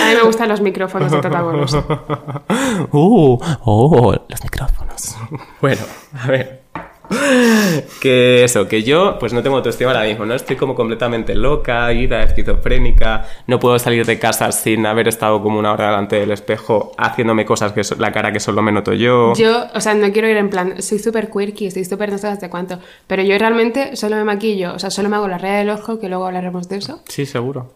[0.00, 1.84] A mí me gustan los micrófonos de protagonistas.
[2.92, 5.16] Uh, oh, los micrófonos.
[5.60, 5.82] Bueno,
[6.20, 6.62] a ver.
[8.00, 10.34] Que eso, que yo pues no tengo autoestima ahora mismo, ¿no?
[10.34, 15.58] Estoy como completamente loca, ida, esquizofrénica, no puedo salir de casa sin haber estado como
[15.58, 18.92] una hora delante del espejo haciéndome cosas que so- la cara que solo me noto
[18.94, 19.34] yo.
[19.34, 22.28] Yo, o sea, no quiero ir en plan, soy súper quirky, estoy súper no sé
[22.28, 25.58] hasta cuánto, pero yo realmente solo me maquillo, o sea, solo me hago la raya
[25.58, 27.00] del ojo, que luego hablaremos de eso.
[27.08, 27.72] Sí, seguro.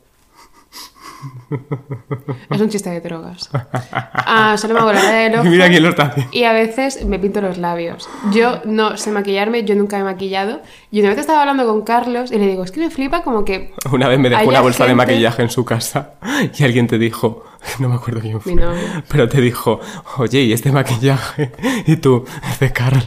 [2.50, 3.50] Es un chiste de drogas.
[3.92, 5.44] Ah, solo me hago la del ojo.
[5.44, 6.32] Mira quién lo está haciendo.
[6.32, 8.08] Y a veces me pinto los labios.
[8.32, 10.62] Yo no sé maquillarme, yo nunca he maquillado.
[10.90, 13.44] Y una vez estaba hablando con Carlos y le digo, es que me flipa como
[13.44, 13.72] que...
[13.90, 16.14] Una vez me dejó una bolsa de maquillaje en su casa
[16.56, 17.44] y alguien te dijo,
[17.78, 18.62] no me acuerdo quién fue, Mi
[19.08, 19.80] pero te dijo,
[20.18, 21.52] oye, ¿y este maquillaje?
[21.86, 23.06] Y tú, es de Carlos.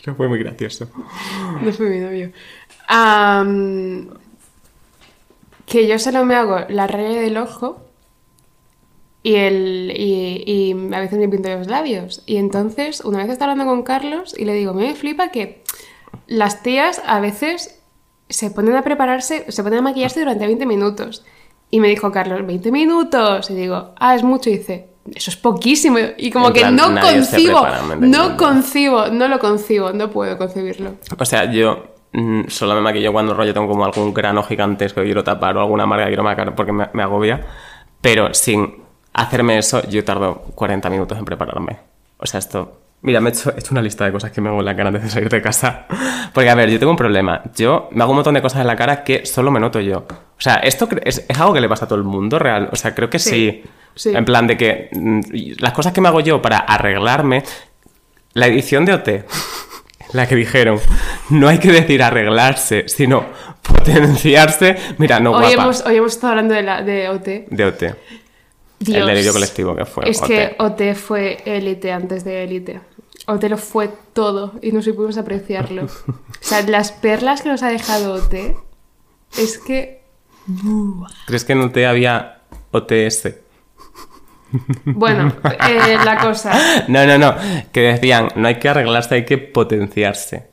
[0.00, 0.88] Eso fue muy gracioso.
[1.62, 2.30] No fue mi novio.
[2.88, 4.08] Am,
[5.66, 7.80] que yo solo me hago la raya del ojo
[9.22, 12.22] y, el, y, y a veces me pinto los labios.
[12.26, 15.62] Y entonces, una vez estaba hablando con Carlos y le digo, me flipa que
[16.26, 17.80] las tías a veces
[18.28, 21.24] se ponen a prepararse, se ponen a maquillarse durante 20 minutos.
[21.70, 23.50] Y me dijo Carlos, ¿20 minutos?
[23.50, 24.50] Y digo, ah, es mucho.
[24.50, 25.98] Y dice, eso es poquísimo.
[26.16, 29.92] Y como En que plan, no concibo, prepara en 20 no concibo, no lo concibo,
[29.92, 30.94] no puedo concebirlo.
[31.18, 31.94] O sea, yo
[32.48, 35.86] solo me maquillo cuando rollo tengo como algún grano gigantesco que quiero tapar o alguna
[35.86, 37.40] marca que quiero marcar porque me, me agobia.
[38.00, 41.78] Pero sin hacerme eso, yo tardo 40 minutos en prepararme.
[42.18, 42.80] O sea, esto...
[43.02, 44.74] Mira, me he hecho, he hecho una lista de cosas que me hago en la
[44.74, 45.86] cara antes de salir de casa.
[46.32, 47.42] Porque, a ver, yo tengo un problema.
[47.54, 49.98] Yo me hago un montón de cosas en la cara que solo me noto yo.
[49.98, 52.70] O sea, esto es, es algo que le pasa a todo el mundo real.
[52.72, 53.30] O sea, creo que sí.
[53.30, 54.16] Sí, sí.
[54.16, 55.20] En plan de que mm,
[55.58, 57.42] las cosas que me hago yo para arreglarme...
[58.34, 59.08] La edición de OT,
[60.14, 60.80] la que dijeron,
[61.30, 63.26] no hay que decir arreglarse, sino
[63.62, 64.76] potenciarse.
[64.96, 65.62] Mira, no hoy, guapa.
[65.62, 67.26] hemos, hoy hemos estado hablando de, la, de OT.
[67.50, 67.82] De OT.
[68.78, 68.98] Dios.
[68.98, 70.28] El delirio colectivo que fue Es OT.
[70.28, 72.80] que OT fue élite antes de élite.
[73.26, 75.84] OT lo fue todo y no supimos apreciarlo.
[76.06, 78.56] o sea, las perlas que nos ha dejado OT
[79.36, 80.02] es que.
[81.26, 82.38] ¿Crees que en OT había
[82.70, 83.43] OTS?
[84.84, 85.32] Bueno,
[85.68, 86.52] eh, la cosa.
[86.88, 87.34] No, no, no.
[87.72, 90.52] Que decían, no hay que arreglarse, hay que potenciarse.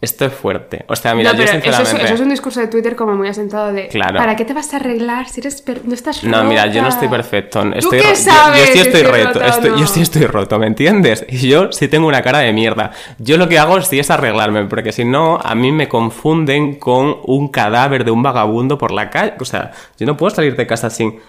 [0.00, 0.84] Esto es fuerte.
[0.88, 2.04] O sea, mira, no, yo pero eso es, sinceramente...
[2.06, 3.86] eso es un discurso de Twitter como muy asentado de.
[3.86, 4.18] Claro.
[4.18, 6.88] ¿Para qué te vas a arreglar si eres per- no estás No, mira, yo no
[6.88, 7.62] estoy perfecto.
[7.80, 9.40] ¿Tú qué ro- yo- sabes Yo, sí estoy estoy roto.
[9.44, 9.78] estoy- no?
[9.78, 11.24] Yo sí estoy roto, ¿me entiendes?
[11.28, 12.90] Y yo sí tengo una cara de mierda.
[13.18, 17.18] Yo lo que hago sí es arreglarme, porque si no, a mí me confunden con
[17.22, 19.34] un cadáver de un vagabundo por la calle.
[19.38, 21.20] O sea, yo no puedo salir de casa sin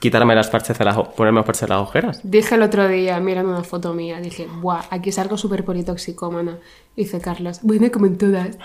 [0.00, 2.20] quitarme las parches de las, ponerme los parches de las ojeras.
[2.22, 4.82] Dije el otro día, mirando una foto mía, dije, ¡buah!
[4.90, 6.58] Aquí salgo súper politoxicómana.
[6.96, 8.48] Dice Carlos, bueno, como en todas.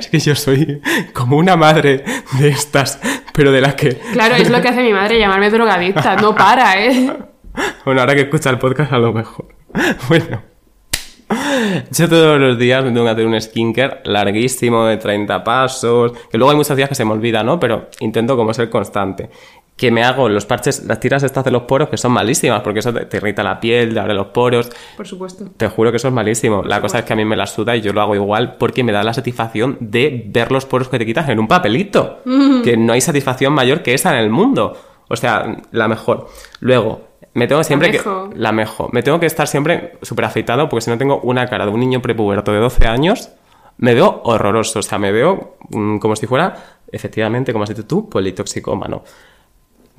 [0.00, 0.82] Es que yo soy
[1.14, 2.04] como una madre
[2.38, 3.00] de estas,
[3.32, 3.98] pero de la que...
[4.12, 6.16] Claro, es lo que hace mi madre, llamarme drogadicta.
[6.16, 7.16] No para, ¿eh?
[7.84, 9.54] Bueno, ahora que escucha el podcast a lo mejor.
[10.08, 10.49] Bueno.
[11.90, 16.38] Yo todos los días me tengo que hacer un skincare larguísimo de 30 pasos, que
[16.38, 17.58] luego hay muchos días que se me olvida, ¿no?
[17.58, 19.30] Pero intento como ser constante.
[19.76, 22.80] Que me hago los parches, las tiras estas de los poros que son malísimas, porque
[22.80, 24.70] eso te, te irrita la piel, te abre los poros.
[24.96, 25.46] Por supuesto.
[25.56, 26.62] Te juro que eso es malísimo.
[26.62, 28.84] La cosa es que a mí me la suda y yo lo hago igual porque
[28.84, 32.20] me da la satisfacción de ver los poros que te quitas en un papelito.
[32.64, 34.76] Que no hay satisfacción mayor que esa en el mundo.
[35.08, 36.28] O sea, la mejor.
[36.60, 38.00] Luego, me tengo siempre que...
[38.34, 38.92] La mejor.
[38.92, 41.80] Me tengo que estar siempre súper afeitado porque si no tengo una cara de un
[41.80, 43.30] niño prepuberto de 12 años,
[43.78, 44.80] me veo horroroso.
[44.80, 46.54] O sea, me veo mm, como si fuera,
[46.90, 49.04] efectivamente, como has dicho tú, politoxicómano.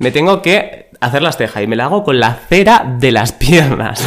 [0.02, 3.30] Me tengo que hacer las cejas y me la hago con la cera de las
[3.30, 4.04] piernas.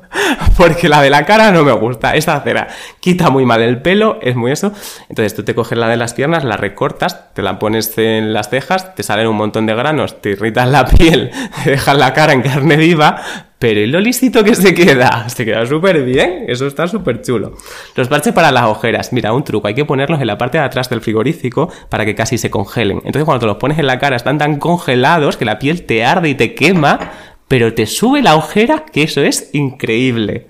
[0.56, 2.14] Porque la de la cara no me gusta.
[2.14, 4.72] Esa cera quita muy mal el pelo, es muy eso.
[5.10, 8.48] Entonces tú te coges la de las piernas, la recortas, te la pones en las
[8.48, 11.30] cejas, te salen un montón de granos, te irritas la piel,
[11.64, 13.22] te dejas la cara en carne viva,
[13.66, 15.26] pero ¿y lo lisito que se queda?
[15.30, 17.54] Se queda súper bien, eso está súper chulo.
[17.96, 20.64] Los parches para las ojeras, mira, un truco, hay que ponerlos en la parte de
[20.64, 22.98] atrás del frigorífico para que casi se congelen.
[22.98, 26.04] Entonces cuando te los pones en la cara están tan congelados que la piel te
[26.04, 27.12] arde y te quema,
[27.48, 30.48] pero te sube la ojera, que eso es increíble.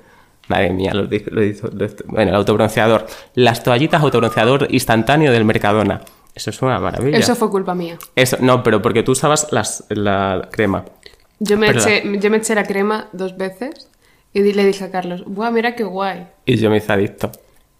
[0.48, 1.04] Madre mía, lo
[1.44, 1.70] hizo-
[2.06, 3.06] bueno, el autobronceador.
[3.34, 6.00] Las toallitas autobronceador instantáneo del Mercadona.
[6.34, 7.16] Eso es una maravilla.
[7.18, 7.96] Eso fue culpa mía.
[8.16, 10.84] Eso- no, pero porque tú usabas las, la crema.
[11.46, 13.88] Yo me, eché, yo me eché la crema dos veces
[14.32, 16.26] y le dije a Carlos, ¡buah, mira qué guay!
[16.46, 17.30] Y yo me hice adicto.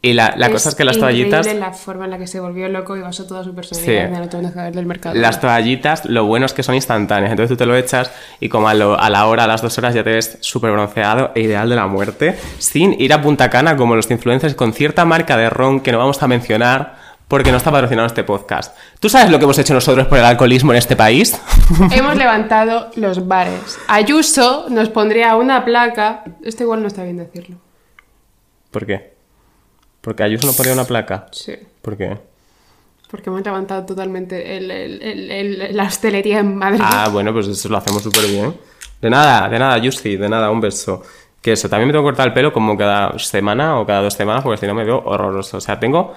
[0.03, 1.46] Y la, la cosa es que las toallitas...
[1.55, 4.07] la forma en la que se volvió loco y basó toda su personalidad Sí.
[4.11, 5.14] en el autobronceador del mercado.
[5.14, 7.31] Las toallitas, lo bueno es que son instantáneas.
[7.31, 9.79] Entonces tú te lo echas y como a, lo- a la hora, a las dos
[9.79, 12.37] horas, ya te ves súper bronceado e ideal de la muerte.
[12.59, 15.96] Sin ir a punta cana como los influencers con cierta marca de ron que no
[15.98, 16.96] vamos a mencionar
[17.28, 18.76] porque no está patrocinado este podcast.
[19.00, 21.40] ¿Tú sabes lo que hemos hecho nosotros por el alcoholismo en este país?
[21.90, 23.78] Hemos levantado los bares.
[23.88, 26.24] Ayuso nos pondría una placa.
[26.42, 27.56] Esto igual no está bien decirlo.
[28.70, 29.14] ¿Por qué?
[30.00, 31.26] Porque Ayuso no ponía una placa.
[31.32, 31.54] Sí.
[31.80, 32.18] ¿Por qué?
[33.10, 36.80] Porque hemos levantado totalmente el- el- el- el- la hostelería en Madrid.
[36.82, 38.54] Ah, bueno, pues eso lo hacemos súper bien.
[39.00, 41.02] De nada, de nada, Juicy, de nada, un beso.
[41.40, 44.14] Que eso, también me tengo que cortar el pelo como cada semana o cada dos
[44.14, 45.58] semanas, porque si no me veo horroroso.
[45.58, 46.14] O sea, tengo.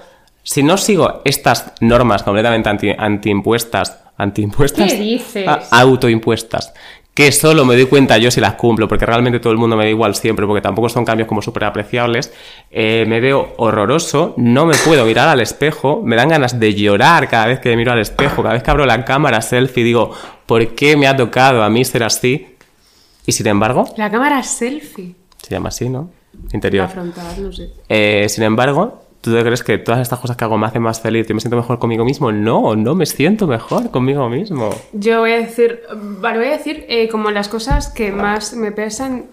[0.48, 3.98] Si no sigo estas normas completamente anti, antiimpuestas.
[4.16, 4.90] ¿Antiimpuestas?
[4.94, 5.46] ¿Qué dices?
[5.70, 6.72] Autoimpuestas.
[7.12, 9.84] Que solo me doy cuenta yo si las cumplo, porque realmente todo el mundo me
[9.84, 12.32] da igual siempre, porque tampoco son cambios como súper apreciables.
[12.70, 17.28] Eh, me veo horroroso, no me puedo mirar al espejo, me dan ganas de llorar
[17.28, 20.12] cada vez que me miro al espejo, cada vez que abro la cámara selfie, digo,
[20.46, 22.56] ¿por qué me ha tocado a mí ser así?
[23.26, 25.14] Y sin embargo, La cámara selfie.
[25.42, 26.08] se llama así, ¿no?
[26.32, 26.88] La Interior.
[26.88, 27.68] frontal, no sé.
[27.90, 31.00] Eh, sin embargo, ¿tú te crees que todas estas cosas que hago me hacen más
[31.00, 32.32] feliz y me siento mejor conmigo mismo?
[32.32, 34.70] No, no me siento mejor conmigo mismo.
[34.92, 35.82] Yo voy a decir,
[36.20, 39.26] vale, voy a decir eh, como las cosas que más me pesan.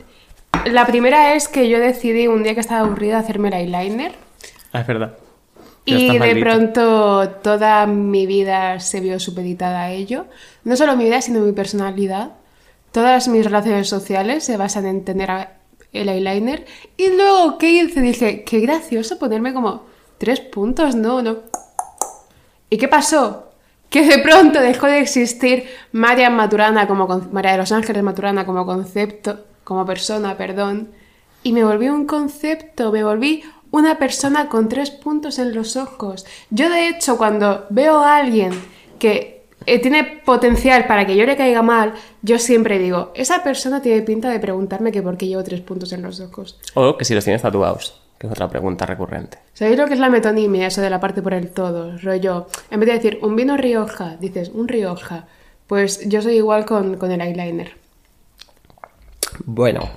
[0.66, 4.14] La primera es que yo decidí un día que estaba aburrida hacerme el eyeliner
[4.72, 5.14] Ah, es verdad.
[5.88, 10.26] Y de pronto toda mi vida se vio supeditada a ello.
[10.64, 12.32] No solo mi vida, sino mi personalidad.
[12.92, 15.52] Todas mis relaciones sociales se basan en tener a-
[15.96, 16.66] el eyeliner.
[16.98, 18.02] Y luego, ¿qué hice?
[18.02, 19.84] Dije, qué gracioso ponerme como
[20.18, 21.38] tres puntos, no, no.
[22.70, 23.52] ¿Y qué pasó?
[23.90, 28.66] Que de pronto dejó de existir María Maturana como María de los Ángeles Maturana como
[28.66, 30.90] concepto, como persona, perdón,
[31.44, 36.26] y me volví un concepto, me volví una persona con tres puntos en los ojos.
[36.50, 38.52] Yo de hecho cuando veo a alguien
[39.00, 39.35] que
[39.66, 44.02] eh, tiene potencial para que yo le caiga mal, yo siempre digo, esa persona tiene
[44.02, 46.60] pinta de preguntarme que por qué llevo tres puntos en los ojos.
[46.74, 49.38] O que si los tienes tatuados, que es otra pregunta recurrente.
[49.54, 50.68] ¿Sabéis lo que es la metonimia?
[50.68, 51.98] Eso de la parte por el todo.
[51.98, 55.26] Rollo, en vez de decir un vino Rioja, dices un Rioja.
[55.68, 57.72] Pues yo soy igual con, con el eyeliner.
[59.46, 59.90] Bueno,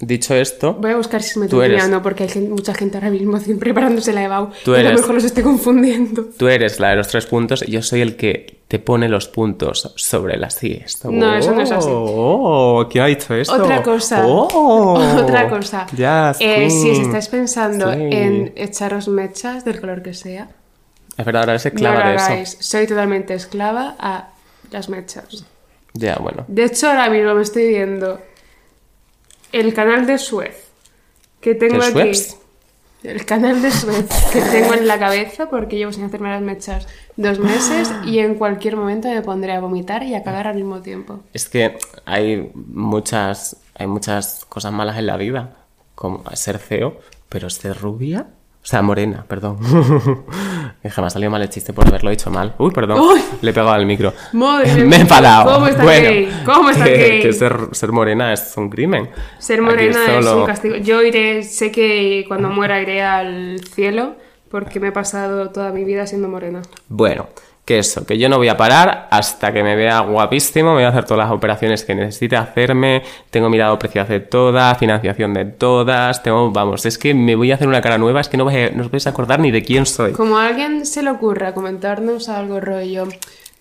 [0.00, 2.74] dicho esto, Voy a buscar si es Tú metonimia eres- o no, porque hay mucha
[2.74, 4.50] gente ahora mismo preparándose la EBAU.
[4.64, 6.24] Tú y a lo eres- mejor los estoy confundiendo.
[6.36, 9.28] tú eres la de los tres puntos y yo soy el que te pone los
[9.28, 11.04] puntos sobre las IES.
[11.04, 11.88] No, eso no es así.
[11.90, 13.54] Oh, ¿quién ha dicho esto?
[13.62, 14.26] Otra cosa.
[14.26, 15.86] Oh, Otra cosa.
[15.88, 17.02] Yes, Eh, si os queen.
[17.06, 17.98] estáis pensando Sí.
[18.00, 20.48] en echaros mechas del color que sea,
[21.16, 22.56] Es verdad, ahora no esclava de eso.
[22.60, 24.30] Soy totalmente esclava a
[24.72, 25.44] las mechas.
[25.92, 26.44] Ya, bueno.
[26.48, 28.18] De hecho, ahora mismo me estoy viendo
[29.52, 30.68] el canal de Suez
[31.40, 31.92] que tengo ¿De aquí.
[31.92, 32.38] Suez?
[33.04, 36.88] El canal de Suez que tengo en la cabeza porque llevo sin hacerme las mechas
[37.16, 40.80] dos meses y en cualquier momento me pondré a vomitar y a cagar al mismo
[40.80, 41.20] tiempo.
[41.34, 45.54] Es que hay muchas, hay muchas cosas malas en la vida,
[45.94, 48.28] como ser feo, pero ser rubia,
[48.64, 49.58] o sea, morena, perdón.
[50.82, 52.54] Que me ha salido mal el chiste por haberlo dicho mal.
[52.58, 53.18] Uy, perdón, Uy.
[53.40, 54.12] le he pegado al micro.
[54.32, 55.54] Madre me he enfadado.
[55.54, 56.42] ¿cómo está bueno, gay?
[56.44, 57.22] ¿Cómo está que, gay?
[57.22, 59.08] que ser, ser morena es un crimen.
[59.38, 60.76] Ser morena es un castigo.
[60.76, 64.16] Yo iré, sé que cuando muera iré al cielo
[64.50, 66.60] porque me he pasado toda mi vida siendo morena.
[66.88, 67.28] Bueno,
[67.64, 70.84] que eso, que yo no voy a parar hasta que me vea guapísimo, me voy
[70.84, 75.46] a hacer todas las operaciones que necesite hacerme, tengo mirado precios de todas, financiación de
[75.46, 78.44] todas, tengo, vamos, es que me voy a hacer una cara nueva, es que no,
[78.44, 80.12] vais a- no os vais a acordar ni de quién soy.
[80.12, 83.08] Como a alguien se le ocurra comentarnos algo rollo.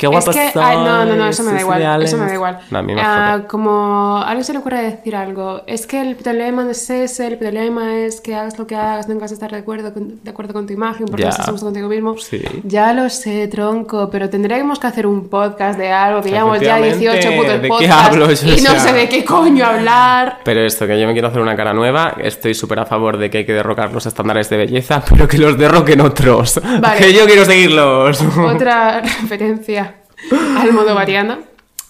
[0.03, 2.03] Qué guapo es que, ay, no, no, no, eso me da igual.
[2.03, 2.59] Eso me da igual.
[2.71, 5.61] No, a mí me Ah, como a alguien se le ocurra decir algo.
[5.65, 9.07] Es que el problema no es ese, el problema es que hagas lo que hagas,
[9.07, 11.47] nunca vas a estar de acuerdo con, de acuerdo con tu imagen porque no estás
[11.49, 12.17] a contigo mismo.
[12.17, 12.41] Sí.
[12.63, 16.79] Ya lo sé, tronco, pero tendremos que hacer un podcast de algo que llevamos ya
[16.79, 18.53] Efectivamente, 18 putos ¿de qué hablo yo?
[18.55, 20.39] y no O sea- sé de qué coño hablar.
[20.43, 23.29] Pero esto, que yo me quiero hacer una cara nueva, estoy súper a favor de
[23.29, 26.59] que hay que derrocar los estándares de belleza, pero que los derroquen otros.
[26.81, 26.97] Vale.
[27.03, 28.21] Que yo quiero seguirlos.
[28.37, 29.92] Otra referencia
[30.57, 31.39] al modo variana.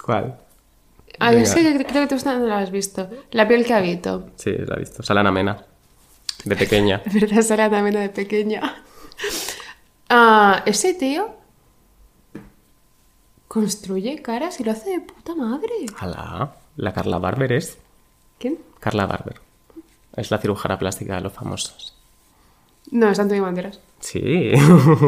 [0.04, 0.38] ¿Cuál?
[1.20, 1.46] Ah, Venga.
[1.46, 3.08] sí, creo que tú no la has visto.
[3.30, 4.30] La piel que habito.
[4.36, 5.02] Sí, la he visto.
[5.02, 5.64] Salana Mena.
[6.44, 6.98] De pequeña.
[7.04, 8.62] De verdad, también de pequeña.
[10.10, 11.34] Ah, ese tío
[13.48, 15.70] construye caras y lo hace de puta madre.
[15.98, 17.78] Ala, la Carla Barber es.
[18.38, 18.58] ¿Quién?
[18.80, 19.40] Carla Barber.
[20.14, 21.96] Es la cirujana plástica de los famosos.
[22.90, 23.80] No, es Antonio Banderas.
[24.06, 24.52] Sí.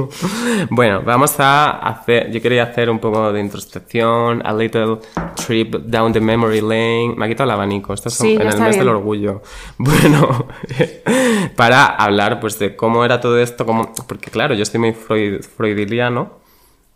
[0.71, 2.31] bueno, vamos a hacer.
[2.33, 4.99] Yo quería hacer un poco de introspección, a little
[5.35, 7.15] trip down the memory lane.
[7.15, 8.79] Me ha quitado el abanico, esto es Sí, en el mes bien.
[8.79, 9.43] del orgullo.
[9.79, 10.47] Bueno,
[11.57, 13.93] para hablar pues de cómo era todo esto, cómo...
[14.09, 16.39] porque claro, yo estoy muy freud- freudiliano.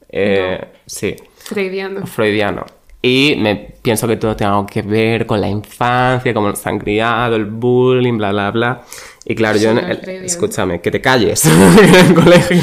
[0.09, 2.07] Eh, Sí, Freudiano.
[2.07, 2.65] freudiano.
[3.03, 6.79] Y me pienso que todo tiene algo que ver con la infancia, cómo nos han
[6.79, 8.83] criado, el bullying, bla, bla, bla.
[9.31, 12.61] Y claro, yo, en Sí, el- escúchame, que te calles en el colegio.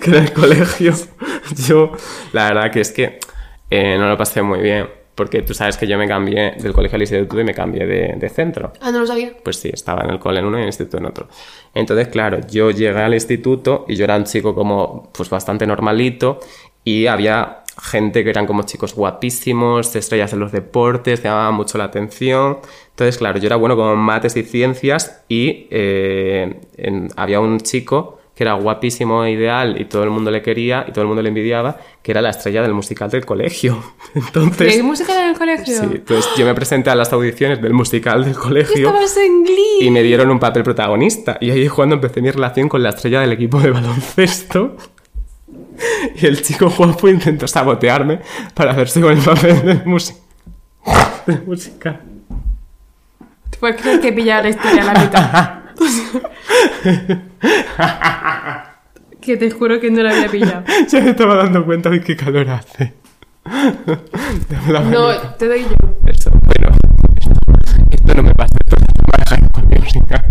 [0.00, 0.92] que en el colegio
[1.68, 1.92] yo,
[2.32, 3.20] la verdad que es que
[3.70, 4.88] eh, no lo pasé muy bien.
[5.14, 8.14] Porque tú sabes que yo me cambié del colegio al instituto y me cambié de,
[8.16, 8.72] de centro.
[8.80, 9.32] Ah, no lo sabía.
[9.44, 11.28] Pues sí, estaba en el cole en uno y en el instituto en otro.
[11.74, 16.40] Entonces, claro, yo llegué al instituto y yo era un chico como, pues bastante normalito
[16.82, 21.84] y había gente que eran como chicos guapísimos, estrellas en los deportes, llamaba mucho la
[21.84, 22.58] atención.
[22.90, 28.18] Entonces, claro, yo era bueno con mates y ciencias y eh, en- había un chico
[28.34, 31.20] que era guapísimo e ideal y todo el mundo le quería y todo el mundo
[31.22, 33.82] le envidiaba, que era la estrella del musical del colegio.
[34.14, 34.74] Entonces...
[34.74, 35.78] ¿Hay música en el colegio?
[35.78, 39.78] Sí, entonces yo me presenté a las audiciones del musical del colegio Estabas en Glee.
[39.86, 41.36] y me dieron un papel protagonista.
[41.42, 44.76] Y ahí es cuando empecé mi relación con la estrella del equipo de baloncesto.
[46.16, 48.20] Y el chico guapo intentó sabotearme
[48.54, 50.16] para hacerse con el papel del, musi-
[51.26, 52.00] del musical.
[53.60, 55.58] Pues creo que pillar la historia a la mitad.
[59.20, 60.64] que te juro que no la había pillado.
[60.90, 62.94] Ya me estaba dando cuenta de qué calor hace.
[64.90, 65.68] No, te doy yo.
[66.06, 66.76] Eso, bueno,
[67.20, 67.32] esto,
[67.90, 70.24] esto no me pasa, esto mi música.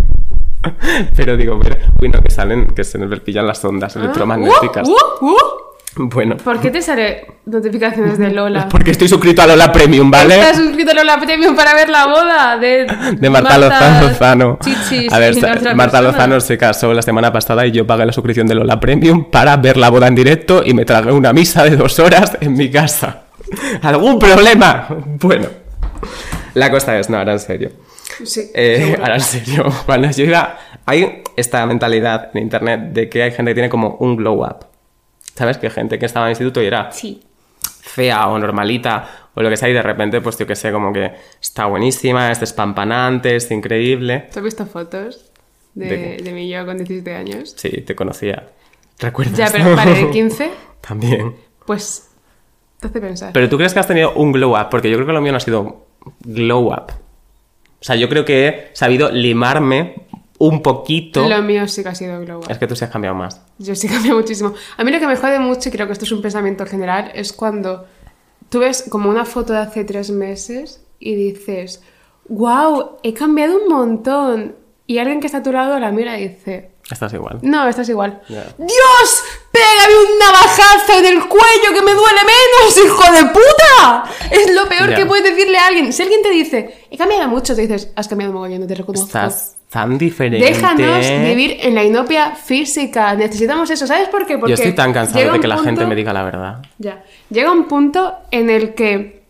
[1.15, 4.87] Pero digo, pero, uy, no, que salen, que se nos pillan las ondas electromagnéticas.
[4.87, 5.37] Uh, uh, uh.
[5.93, 8.69] Bueno, ¿Por qué te sale notificaciones de Lola?
[8.71, 10.39] porque estoy suscrito a Lola Premium, ¿vale?
[10.39, 14.07] ¿Estás suscrito a Lola Premium para ver la boda de, De Marta Lozano.
[14.07, 14.59] Lozano.
[14.63, 16.01] Chichis a ver, Marta persona?
[16.01, 19.57] Lozano se casó la semana pasada y yo pagué la suscripción de Lola Premium para
[19.57, 22.71] ver la boda en directo y me tragué una misa de dos horas en mi
[22.71, 23.23] casa.
[23.81, 24.87] ¿Algún problema?
[25.19, 25.47] Bueno,
[26.53, 27.71] la cosa es, no, ahora en serio.
[28.25, 33.23] Sí, Eh, ahora en serio, cuando yo iba, hay esta mentalidad en internet de que
[33.23, 34.65] hay gente que tiene como un glow up.
[35.35, 35.57] ¿Sabes?
[35.57, 37.21] Que gente que estaba en el instituto y era Sí.
[37.81, 40.91] fea o normalita o lo que sea y de repente, pues yo que sé, como
[40.91, 44.27] que está buenísima, es despampanante, es increíble.
[44.31, 45.31] ¿Tú has visto fotos
[45.73, 47.53] de, ¿De de, mí yo con 17 años?
[47.57, 48.47] Sí, te conocía.
[48.99, 49.37] ¿Recuerdas?
[49.37, 51.33] Ya, pero para de 15, También.
[51.65, 52.09] pues
[52.81, 53.31] te hace pensar.
[53.33, 55.31] Pero tú crees que has tenido un glow up, porque yo creo que lo mío
[55.31, 55.85] no ha sido
[56.25, 56.91] glow up.
[57.81, 59.95] O sea, yo creo que he sabido limarme
[60.37, 61.27] un poquito.
[61.27, 62.49] Lo mío sí que ha sido global.
[62.49, 63.41] Es que tú sí has cambiado más.
[63.57, 64.53] Yo sí cambia muchísimo.
[64.77, 67.11] A mí lo que me jode mucho, y creo que esto es un pensamiento general,
[67.13, 67.85] es cuando
[68.49, 71.83] tú ves como una foto de hace tres meses y dices,
[72.27, 74.55] wow, he cambiado un montón.
[74.87, 77.39] Y alguien que está a tu lado la mira y dice, Estás igual.
[77.41, 78.21] no, estás igual.
[78.27, 79.23] ¡Dios!
[79.51, 84.03] ¡Pégame un navajazo en el cuello que me duele menos, hijo de puta!
[84.29, 85.91] Es lo peor que puedes decirle a alguien.
[85.91, 89.07] Si alguien te dice, he cambiado mucho, te dices, has cambiado mogollón, no te reconozco.
[89.07, 90.45] Estás tan diferente.
[90.45, 93.15] Déjanos vivir en la inopia física.
[93.15, 93.87] Necesitamos eso.
[93.87, 94.37] ¿Sabes por qué?
[94.37, 96.61] Porque Yo estoy tan cansado de que la gente me diga la verdad.
[96.77, 97.03] Ya.
[97.29, 99.23] Llega un punto en el que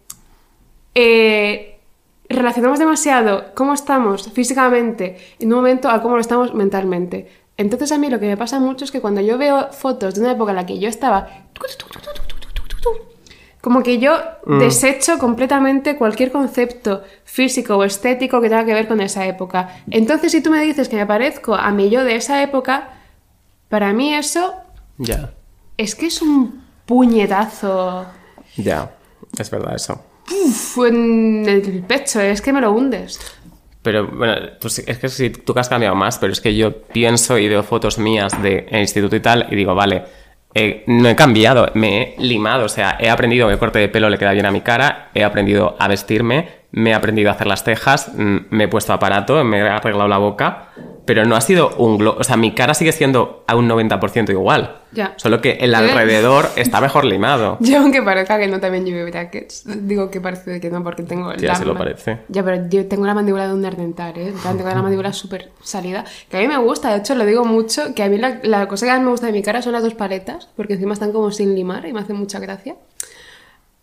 [0.95, 1.79] eh,
[2.27, 7.29] relacionamos demasiado cómo estamos físicamente en un momento a cómo lo estamos mentalmente.
[7.61, 10.21] Entonces a mí lo que me pasa mucho es que cuando yo veo fotos de
[10.21, 11.27] una época en la que yo estaba...
[13.61, 14.13] Como que yo
[14.47, 14.57] Mm.
[14.59, 19.69] desecho completamente cualquier concepto físico o estético que tenga que ver con esa época.
[19.91, 22.89] Entonces, si tú me dices que me parezco a mi yo de esa época,
[23.69, 24.53] para mí eso
[24.97, 25.31] Ya.
[25.77, 28.05] es que es un puñetazo
[28.57, 28.89] Ya.
[29.37, 30.03] Es verdad eso.
[30.45, 33.19] uf, en el pecho, es que me lo hundes.
[33.81, 36.71] Pero bueno, pues es que sí, tú que has cambiado más, pero es que yo
[36.83, 40.03] pienso y veo fotos mías de el instituto y tal y digo, vale,
[40.53, 44.09] eh, no he cambiado, me he limado, o sea, he aprendido que corte de pelo
[44.09, 47.47] le queda bien a mi cara, he aprendido a vestirme, me he aprendido a hacer
[47.47, 50.67] las cejas, mm, me he puesto aparato, me he arreglado la boca,
[51.05, 54.29] pero no ha sido un glow, o sea, mi cara sigue siendo a un 90%
[54.29, 54.77] igual.
[54.91, 55.13] Ya.
[55.15, 57.57] Solo que el alrededor está mejor limado.
[57.61, 61.33] Yo, aunque parezca que no también lleve brackets, digo que parece que no, porque tengo
[61.33, 62.19] la así lo parece.
[62.27, 64.33] Ya, pero yo tengo la mandíbula de un nerdental, ¿eh?
[64.43, 66.03] Tengo la mandíbula súper salida.
[66.29, 68.67] Que a mí me gusta, de hecho, lo digo mucho, que a mí la, la
[68.67, 71.11] cosa que más me gusta de mi cara son las dos paletas, porque encima están
[71.11, 72.75] como sin limar y me hacen mucha gracia.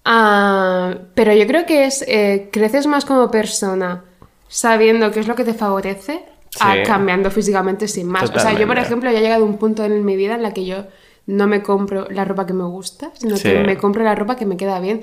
[0.04, 4.04] Ah, pero yo creo que es, eh, creces más como persona
[4.48, 6.24] sabiendo qué es lo que te favorece
[6.60, 8.24] a cambiando físicamente sin más.
[8.24, 8.80] O sea, yo, por Totalmente.
[8.82, 10.84] ejemplo, ya he llegado a un punto en mi vida en la que yo
[11.26, 14.46] no me compro la ropa que me gusta, sino que me compro la ropa que
[14.46, 15.02] me queda bien.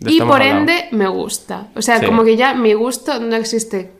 [0.00, 1.68] De Y por ende me gusta.
[1.76, 3.92] O sea, como que ya mi gusto no existe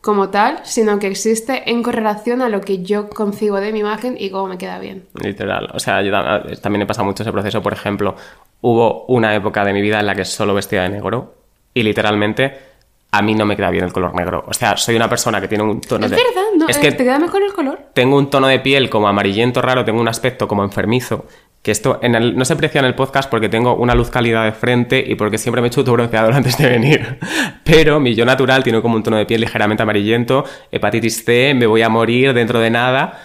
[0.00, 4.16] como tal, sino que existe en correlación a lo que yo concibo de mi imagen
[4.18, 5.06] y cómo me queda bien.
[5.22, 5.70] Literal.
[5.74, 7.62] O sea, yo ta- también me pasa mucho ese proceso.
[7.62, 8.16] Por ejemplo,
[8.62, 11.34] hubo una época de mi vida en la que solo vestía de negro
[11.72, 12.71] y literalmente
[13.14, 14.44] a mí no me queda bien el color negro.
[14.48, 16.16] O sea, soy una persona que tiene un tono Es de...
[16.16, 16.68] verdad, ¿no?
[16.68, 17.78] Es Eh, que ¿Te queda mejor el color?
[17.92, 21.26] tengo un tono de piel como amarillento raro, tengo un aspecto como enfermizo
[21.62, 24.42] que esto en el- no se aprecia en el podcast porque tengo una luz cálida
[24.44, 27.18] de frente y porque siempre me echo bronceador antes de venir.
[27.64, 31.66] Pero mi yo natural tiene como un tono de piel ligeramente amarillento, hepatitis C, me
[31.66, 33.20] voy a morir dentro de nada.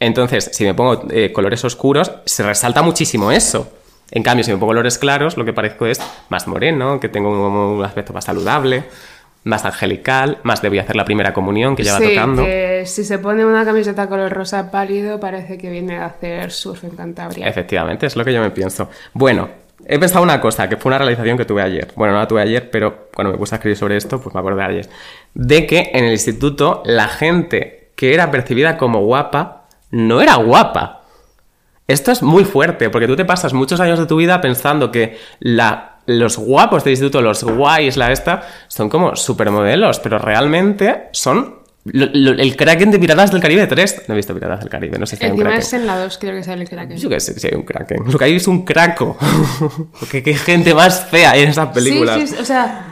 [0.00, 3.72] Entonces, si me pongo eh, colores oscuros, se resalta muchísimo eso.
[4.10, 5.98] En cambio, si me pongo colores claros, lo que parezco es
[6.28, 7.38] más moreno, que tengo un,
[7.78, 8.84] un aspecto más saludable,
[9.44, 12.44] más angelical, más de voy a hacer la primera comunión que ya va sí, tocando.
[12.44, 16.84] que si se pone una camiseta color rosa pálido parece que viene a hacer surf
[16.84, 17.48] en Cantabria.
[17.48, 18.88] Efectivamente, es lo que yo me pienso.
[19.12, 19.48] Bueno,
[19.84, 21.88] he pensado una cosa, que fue una realización que tuve ayer.
[21.96, 24.40] Bueno, no la tuve ayer, pero cuando me puse a escribir sobre esto, pues me
[24.40, 24.88] acordé de ayer.
[25.34, 31.02] De que en el instituto la gente que era percibida como guapa no era guapa.
[31.88, 35.18] Esto es muy fuerte, porque tú te pasas muchos años de tu vida pensando que
[35.40, 41.60] la, los guapos del instituto, los guays, la esta, son como supermodelos, pero realmente son
[41.84, 44.04] lo- lo- el Kraken de Piratas del Caribe 3.
[44.08, 45.58] No he visto Piratas del Caribe, no sé si hay un Kraken.
[45.58, 46.96] es en la 2, creo que sale el Kraken.
[46.96, 48.04] Yo qué sé si hay un Kraken.
[48.10, 49.16] Lo que hay es un craco.
[50.00, 52.20] Porque qué gente más fea hay en esas películas.
[52.20, 52.88] Sí, sí, o sea...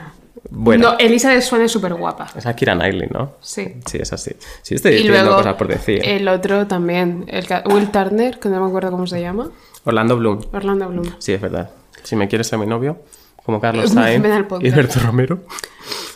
[0.53, 2.27] Bueno, No, Elisa de Swan es súper guapa.
[2.35, 3.35] es Akira Knightley, ¿no?
[3.39, 3.75] Sí.
[3.85, 4.31] Sí, es así.
[4.61, 6.01] Sí, estoy Y diciendo luego cosas por decir.
[6.03, 9.49] el otro también, el Will Turner, que no me acuerdo cómo se llama,
[9.85, 10.41] Orlando Bloom.
[10.51, 11.09] Orlando Bloom.
[11.19, 11.69] Sí, es verdad.
[12.03, 12.99] Si me quieres ser mi novio,
[13.45, 14.75] como Carlos Sainz y podcast.
[14.75, 15.39] Berto Romero.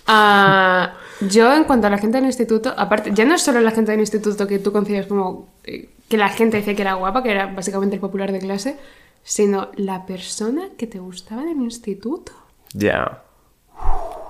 [0.08, 3.72] Ah, yo, en cuanto a la gente del instituto, aparte, ya no es solo la
[3.72, 7.24] gente del instituto que tú concibes como eh, que la gente decía que era guapa,
[7.24, 8.78] que era básicamente el popular de clase,
[9.24, 12.32] sino la persona que te gustaba en el instituto.
[12.74, 13.24] Ya.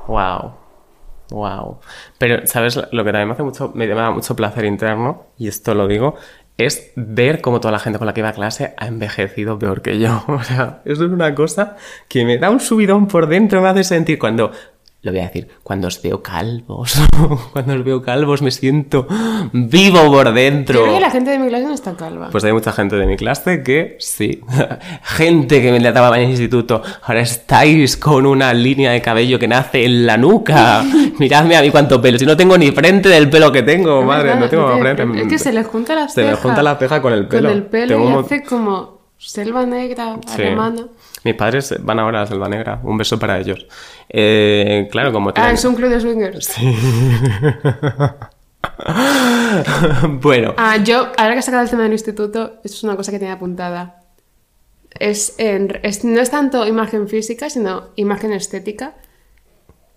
[0.07, 0.53] Wow.
[1.31, 1.79] Wow.
[2.17, 2.77] Pero, ¿sabes?
[2.91, 6.15] Lo que también me hace mucho, me da mucho placer interno, y esto lo digo,
[6.57, 9.81] es ver cómo toda la gente con la que iba a clase ha envejecido peor
[9.81, 10.23] que yo.
[10.27, 11.75] O sea, eso es una cosa
[12.07, 14.51] que me da un subidón por dentro, me hace sentir cuando.
[15.05, 16.95] Lo voy a decir, cuando os veo calvos,
[17.53, 19.05] cuando os veo calvos me siento
[19.53, 20.81] vivo por dentro.
[20.81, 22.29] Creo que la gente de mi clase no está calva.
[22.31, 24.41] Pues hay mucha gente de mi clase que sí.
[25.03, 26.81] gente que me trataba en el instituto.
[27.03, 30.83] Ahora estáis con una línea de cabello que nace en la nuca.
[31.19, 32.17] Miradme a mí cuánto pelo.
[32.17, 35.03] Si no tengo ni frente del pelo que tengo, madre, no tengo frente.
[35.21, 36.41] Es que se le junta la Se me ceja.
[36.41, 37.49] junta la ceja con el pelo.
[37.49, 38.94] Con el pelo Tengo y hace como
[39.29, 40.41] selva negra Sí.
[40.43, 40.87] alemana.
[41.23, 42.79] Mis padres van ahora a la Selva Negra.
[42.83, 43.65] Un beso para ellos.
[44.09, 46.53] Eh, claro, como Ah, tienen- es un club de swingers.
[50.21, 53.11] bueno, Ah, yo, ahora que has sacado el tema del instituto, esto es una cosa
[53.11, 54.01] que tenía apuntada.
[54.99, 58.93] Es, en- es- no es tanto imagen física, sino imagen estética.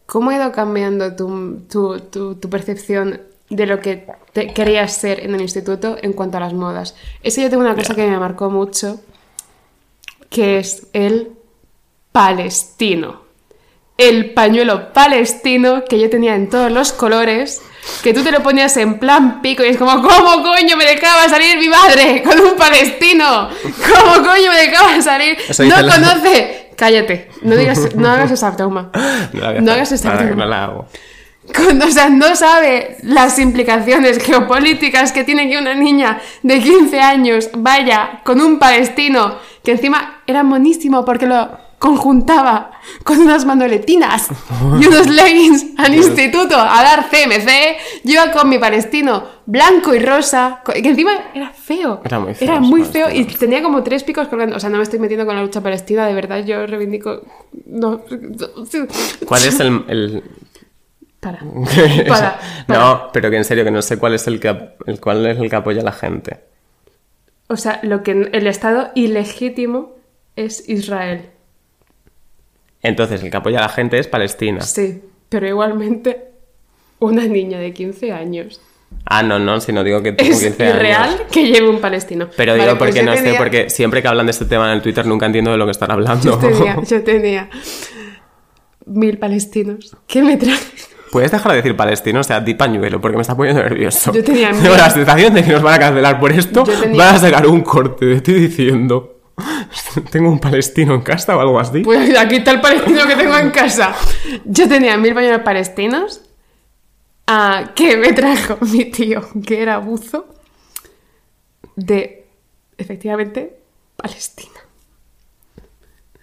[0.06, 3.20] ¿Cómo ha ido cambiando tu, tu- tu- tu percepción
[3.50, 6.96] de lo que te- querías ser en el instituto en cuanto a las modas?
[7.22, 9.00] Es que yo tengo una cosa que me marcó mucho,
[10.30, 11.32] que es el
[12.12, 13.22] palestino.
[13.96, 17.60] El pañuelo palestino que yo tenía en todos los colores,
[18.02, 21.28] que tú te lo ponías en plan pico y es como, ¿cómo coño me dejaba
[21.28, 23.48] salir mi madre con un palestino?
[23.62, 25.36] ¿Cómo coño me dejaba salir?
[25.66, 26.70] No la- conoce.
[26.76, 28.92] Cállate, no digas, no hagas esa broma.
[29.32, 30.30] no, hagas esa broma.
[30.36, 30.86] no la hago.
[31.54, 37.00] Con- o sea, no sabe las implicaciones geopolíticas que tiene que una niña de 15
[37.00, 42.72] años vaya con un palestino que encima era monísimo porque lo conjuntaba
[43.04, 44.28] con unas manoletinas
[44.80, 47.48] y unos leggings al instituto a dar CMC.
[48.04, 52.00] Yo con mi palestino blanco y rosa, que encima era feo.
[52.04, 54.56] Era muy feo Era muy feo y tenía como tres picos colgando.
[54.56, 57.22] O sea, no me estoy metiendo con la lucha palestina, de verdad, yo reivindico...
[57.66, 58.00] No.
[59.26, 60.22] ¿Cuál es el, el-
[61.20, 61.40] Para.
[61.40, 62.04] Para.
[62.08, 62.40] para.
[62.68, 64.48] No, pero que en serio, que no sé cuál es el que,
[64.86, 66.40] el, cuál es el que apoya a la gente.
[67.48, 69.96] O sea, lo que el Estado ilegítimo
[70.36, 71.30] es Israel.
[72.82, 74.60] Entonces, el que apoya a la gente es Palestina.
[74.60, 76.28] Sí, pero igualmente
[77.00, 78.60] una niña de 15 años
[79.04, 80.76] Ah, no, no, si no digo que tengo es 15 años.
[80.76, 82.28] irreal que lleve un palestino.
[82.36, 84.66] Pero Vale, digo pues porque yo no sé, porque siempre que hablan de este tema
[84.66, 86.24] en el Twitter nunca entiendo de lo que están hablando.
[86.24, 87.50] Yo tenía, yo tenía
[88.84, 89.96] mil palestinos.
[90.06, 90.58] ¿Qué me trae?
[91.10, 94.12] Puedes dejar de decir palestino, o sea, di pañuelo, porque me está poniendo nervioso.
[94.12, 96.64] Yo tenía Tengo la sensación de que nos van a cancelar por esto.
[96.64, 99.14] Tenía- Van a sacar un corte de ti diciendo.
[100.10, 101.80] ¿Tengo un palestino en casa o algo así?
[101.80, 103.94] Pues aquí está el palestino que tengo en casa.
[104.44, 106.22] Yo tenía mil pañuelos palestinos
[107.26, 110.26] ah, que me trajo mi tío, que era buzo,
[111.76, 112.26] de,
[112.76, 113.60] efectivamente,
[113.96, 114.60] Palestina.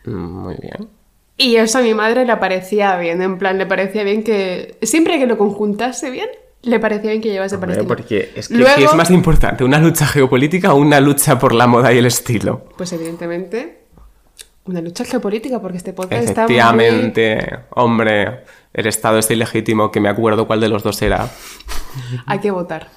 [0.05, 0.11] Mm,
[0.43, 0.89] Muy bien.
[1.37, 4.77] Y eso a mi madre le parecía bien, en plan, le parecía bien que.
[4.81, 6.29] Siempre que lo conjuntase bien,
[6.61, 7.87] le parecía bien que llevase Hombre, Palestina.
[7.87, 9.63] porque es que Luego, ¿qué es más importante?
[9.63, 12.65] ¿Una lucha geopolítica o una lucha por la moda y el estilo?
[12.77, 13.79] Pues evidentemente,
[14.65, 16.55] una lucha geopolítica, porque este podcast está muy.
[16.55, 21.29] Efectivamente, hombre, el Estado es ilegítimo, que me acuerdo cuál de los dos era.
[22.25, 22.89] Hay que votar.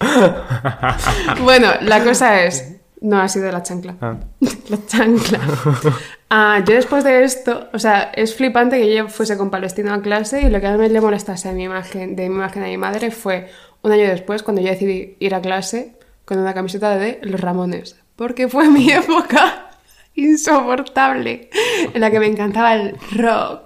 [1.42, 2.79] Bueno, la cosa es.
[3.00, 3.96] No ha sido la chancla.
[4.00, 4.16] Ah.
[4.68, 5.40] La chancla.
[6.32, 10.00] Ah, yo después de esto, o sea, es flipante que yo fuese con Palestino a
[10.00, 12.66] clase y lo que a mí le molestase a mi imagen, de mi imagen a
[12.66, 13.48] mi madre fue
[13.82, 17.96] un año después cuando yo decidí ir a clase con una camiseta de Los Ramones.
[18.14, 19.70] Porque fue mi época
[20.14, 21.50] insoportable
[21.92, 23.62] en la que me encantaba el rock.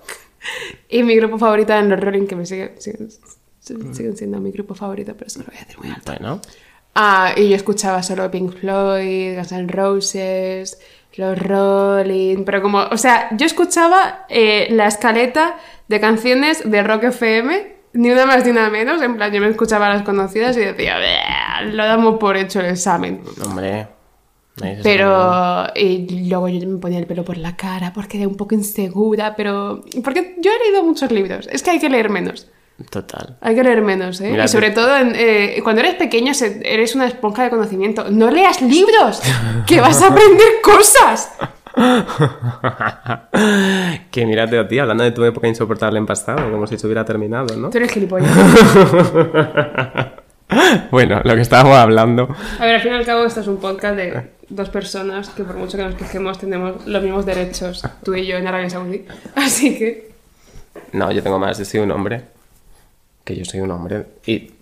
[0.88, 3.10] Y mi grupo favorito eran los Rolling, que me sigue- siguen,
[3.94, 6.12] siguen siendo mi grupo favorito, pero eso lo voy a decir muy alto.
[6.12, 6.40] Bueno,
[6.94, 10.78] Ah, y yo escuchaba solo Pink Floyd, Guns N' Roses,
[11.16, 15.56] los Rolling, pero como, o sea, yo escuchaba eh, la escaleta
[15.88, 19.48] de canciones de Rock FM, ni una más ni una menos, en plan, yo me
[19.48, 23.22] escuchaba las conocidas y decía, "Bleh, lo damos por hecho el examen.
[23.44, 23.88] hombre.
[24.84, 28.54] Pero, y luego yo me ponía el pelo por la cara porque era un poco
[28.54, 32.48] insegura, pero, porque yo he leído muchos libros, es que hay que leer menos.
[32.90, 33.36] Total.
[33.40, 34.30] Hay que leer menos, ¿eh?
[34.32, 38.10] Mira, y sobre te- todo en, eh, cuando eres pequeño eres una esponja de conocimiento.
[38.10, 39.22] No leas libros,
[39.66, 41.32] que vas a aprender cosas.
[44.10, 47.04] que mírate a ti, hablando de tu época insoportable en pasado, como si se hubiera
[47.04, 47.70] terminado, ¿no?
[47.70, 48.30] Tú eres gilipollas.
[50.90, 52.28] Bueno, lo que estábamos hablando.
[52.60, 55.42] A ver, al fin y al cabo esto es un podcast de dos personas que
[55.42, 59.04] por mucho que nos quejemos tenemos los mismos derechos, tú y yo en Arabia Saudí.
[59.34, 60.12] Así que...
[60.92, 62.22] No, yo tengo más, yo soy un hombre.
[63.24, 64.06] Que yo soy un hombre.
[64.26, 64.52] Y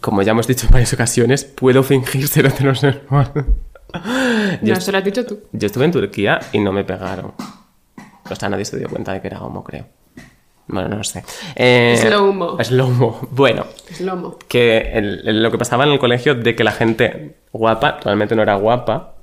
[0.00, 3.32] como ya hemos dicho en varias ocasiones, puedo fingir ser heterosexual.
[3.90, 5.40] No, Yo, eso lo has dicho tú.
[5.50, 7.32] yo estuve en Turquía y no me pegaron.
[8.30, 9.86] O sea, nadie se dio cuenta de que era homo, creo.
[10.66, 11.24] Bueno, no lo sé.
[11.56, 12.62] Eh, Slow-mo.
[12.62, 13.28] Slow-mo.
[13.30, 14.36] Bueno, Es lomo.
[14.46, 18.36] que el- el- lo que pasaba en el colegio de que la gente guapa realmente
[18.36, 19.14] no era guapa,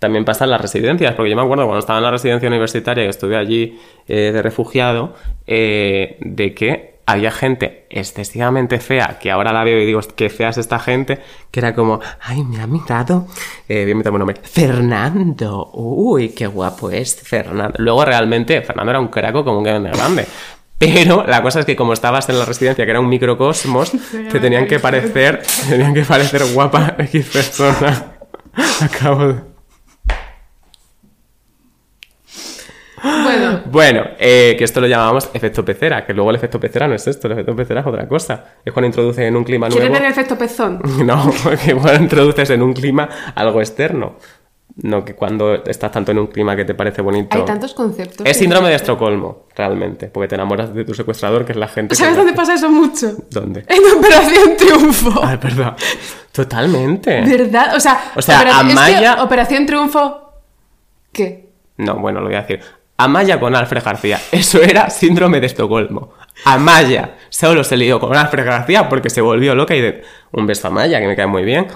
[0.00, 3.04] también pasa en las residencias, porque yo me acuerdo cuando estaba en la residencia universitaria,
[3.04, 5.14] que estuve allí eh, de refugiado,
[5.46, 10.48] eh, de que había gente excesivamente fea, que ahora la veo y digo, qué fea
[10.48, 13.26] es esta gente, que era como, ay, me ha mirado,
[13.68, 17.74] eh, voy a meterme un nombre, Fernando, uy, qué guapo es Fernando.
[17.78, 20.26] Luego realmente Fernando era un craco como un grande grande.
[20.76, 23.92] Pero la cosa es que como estabas en la residencia, que era un microcosmos,
[24.32, 28.16] te tenían que parecer, te tenían que parecer guapa X persona.
[28.80, 29.53] Acabo de...
[33.04, 36.94] Bueno, Bueno, eh, que esto lo llamábamos efecto pecera, que luego el efecto pecera no
[36.94, 38.44] es esto, el efecto pecera es otra cosa.
[38.64, 40.00] Es cuando introduces en un clima ¿quieres nuevo...
[40.02, 40.80] ver el efecto pezón?
[41.06, 41.30] No,
[41.64, 44.16] que cuando introduces en un clima algo externo.
[44.76, 47.36] No que cuando estás tanto en un clima que te parece bonito.
[47.38, 48.26] Hay tantos conceptos.
[48.26, 51.90] Es síndrome de Estocolmo, realmente, porque te enamoras de tu secuestrador, que es la gente...
[51.90, 53.12] que- ¿Sabes dónde pasa eso mucho?
[53.30, 53.64] ¿Dónde?
[53.68, 55.20] En Operación Triunfo.
[55.22, 55.76] Ah, verdad.
[56.32, 57.20] Totalmente.
[57.20, 57.76] ¿Verdad?
[57.76, 60.32] O sea, O sea, Operación- es que Amaya- Operación Triunfo.
[61.12, 61.50] ¿Qué?
[61.76, 62.60] No, bueno, lo voy a decir.
[62.96, 64.20] Amaya con Alfred García.
[64.30, 66.14] Eso era síndrome de Estocolmo.
[66.44, 70.02] Amaya solo se lió con Alfred García porque se volvió loca y de...
[70.32, 71.66] Un beso a Amaya, que me cae muy bien.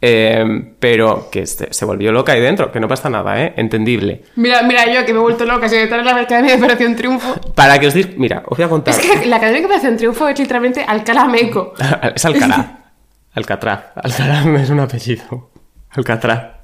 [0.00, 0.44] Eh,
[0.78, 3.54] pero que se, se volvió loca ahí dentro, que no pasa nada, ¿eh?
[3.56, 4.24] Entendible.
[4.36, 7.34] Mira, mira, yo que me he vuelto loca, si en la Academia de Operación Triunfo.
[7.54, 8.10] Para que os diga...
[8.16, 8.94] Mira, os voy a contar...
[8.94, 11.74] Es que la Academia de Operación Triunfo es literalmente Alcalá Meco.
[12.14, 12.78] es Alcalá.
[13.34, 13.84] Alcatraz.
[13.94, 15.50] Alcalá es un apellido.
[15.90, 16.55] Alcatraz.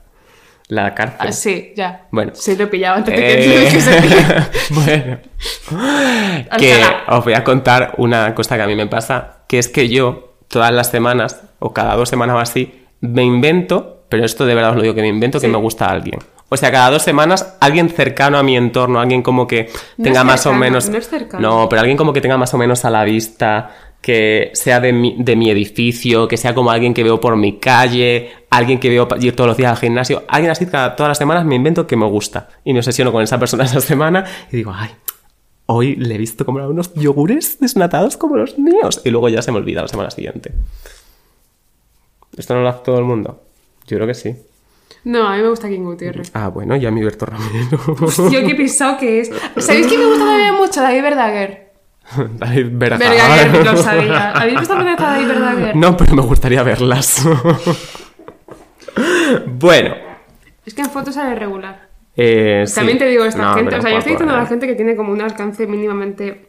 [0.73, 1.29] La cárcel.
[1.29, 2.07] Ah, sí, ya.
[2.11, 2.33] Bueno.
[2.35, 5.19] Sí, lo he pillado antes de que Eh, que se bueno.
[6.57, 9.91] Que os voy a contar una cosa que a mí me pasa, que es que
[9.91, 14.55] yo todas las semanas, o cada dos semanas o así, me invento, pero esto de
[14.55, 16.19] verdad os lo digo, que me invento que me gusta a alguien.
[16.49, 19.71] O sea, cada dos semanas, alguien cercano a mi entorno, alguien como que
[20.03, 20.89] tenga más o menos...
[20.89, 21.47] no es cercano.
[21.47, 23.71] No, pero alguien como que tenga más o menos a la vista,
[24.03, 27.59] que sea de mi, de mi edificio, que sea como alguien que veo por mi
[27.59, 31.19] calle, alguien que veo ir todos los días al gimnasio, alguien así cada, todas las
[31.19, 34.57] semanas me invento que me gusta y me obsesiono con esa persona esa semana y
[34.57, 34.91] digo, ay,
[35.67, 39.53] hoy le he visto comprar unos yogures desnatados como los míos y luego ya se
[39.53, 40.53] me olvida la semana siguiente.
[42.37, 43.41] ¿Esto no lo hace todo el mundo?
[43.87, 44.35] Yo creo que sí.
[45.05, 46.31] No, a mí me gusta King Gutiérrez.
[46.35, 47.79] Ah, bueno, ya mi Berto Ramiro.
[48.31, 49.31] Tío, qué pisado que es.
[49.59, 50.81] ¿Sabéis quién me gusta también mucho?
[50.81, 51.72] David Verdaguer.
[52.39, 52.99] David Berga.
[52.99, 54.31] Verdaguer, lo sabía.
[54.33, 55.77] ¿Habéis visto a David Verdaguer?
[55.77, 57.25] No, pero me gustaría verlas.
[59.47, 59.95] bueno.
[60.65, 61.89] Es que en fotos sale regular.
[62.17, 62.75] eh, sí.
[62.75, 64.49] También te digo, esta No, gente, o sea, yo estoy diciendo a la eh.
[64.49, 66.49] gente que tiene como un alcance mínimamente.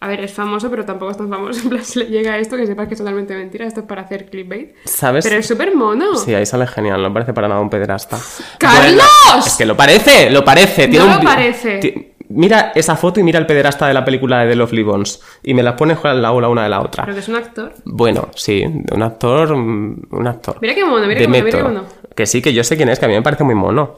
[0.00, 1.60] A ver, es famoso, pero tampoco es tan famoso.
[1.64, 3.66] En plan, si le llega esto, que sepas que es totalmente mentira.
[3.66, 4.74] Esto es para hacer clickbait.
[4.84, 5.24] ¿Sabes?
[5.24, 6.16] Pero es súper mono.
[6.16, 8.18] Sí, ahí sale genial, no parece para nada un pederasta.
[8.58, 9.02] ¡Carlos!
[9.26, 10.88] Bueno, es que lo parece, lo parece.
[10.88, 12.13] Tiene No un lo parece.
[12.30, 15.20] Mira esa foto y mira el pederasta de la película de The Lovely Bones.
[15.42, 17.04] Y me las pones al lado la una de la otra.
[17.04, 17.72] Pero que es un actor.
[17.84, 19.54] Bueno, sí, un actor.
[19.56, 20.56] mm, Un actor.
[20.60, 21.84] Mira qué mono, mira qué mono, mira qué mono.
[22.14, 23.94] Que sí, que yo sé quién es, que a mí me parece muy mono.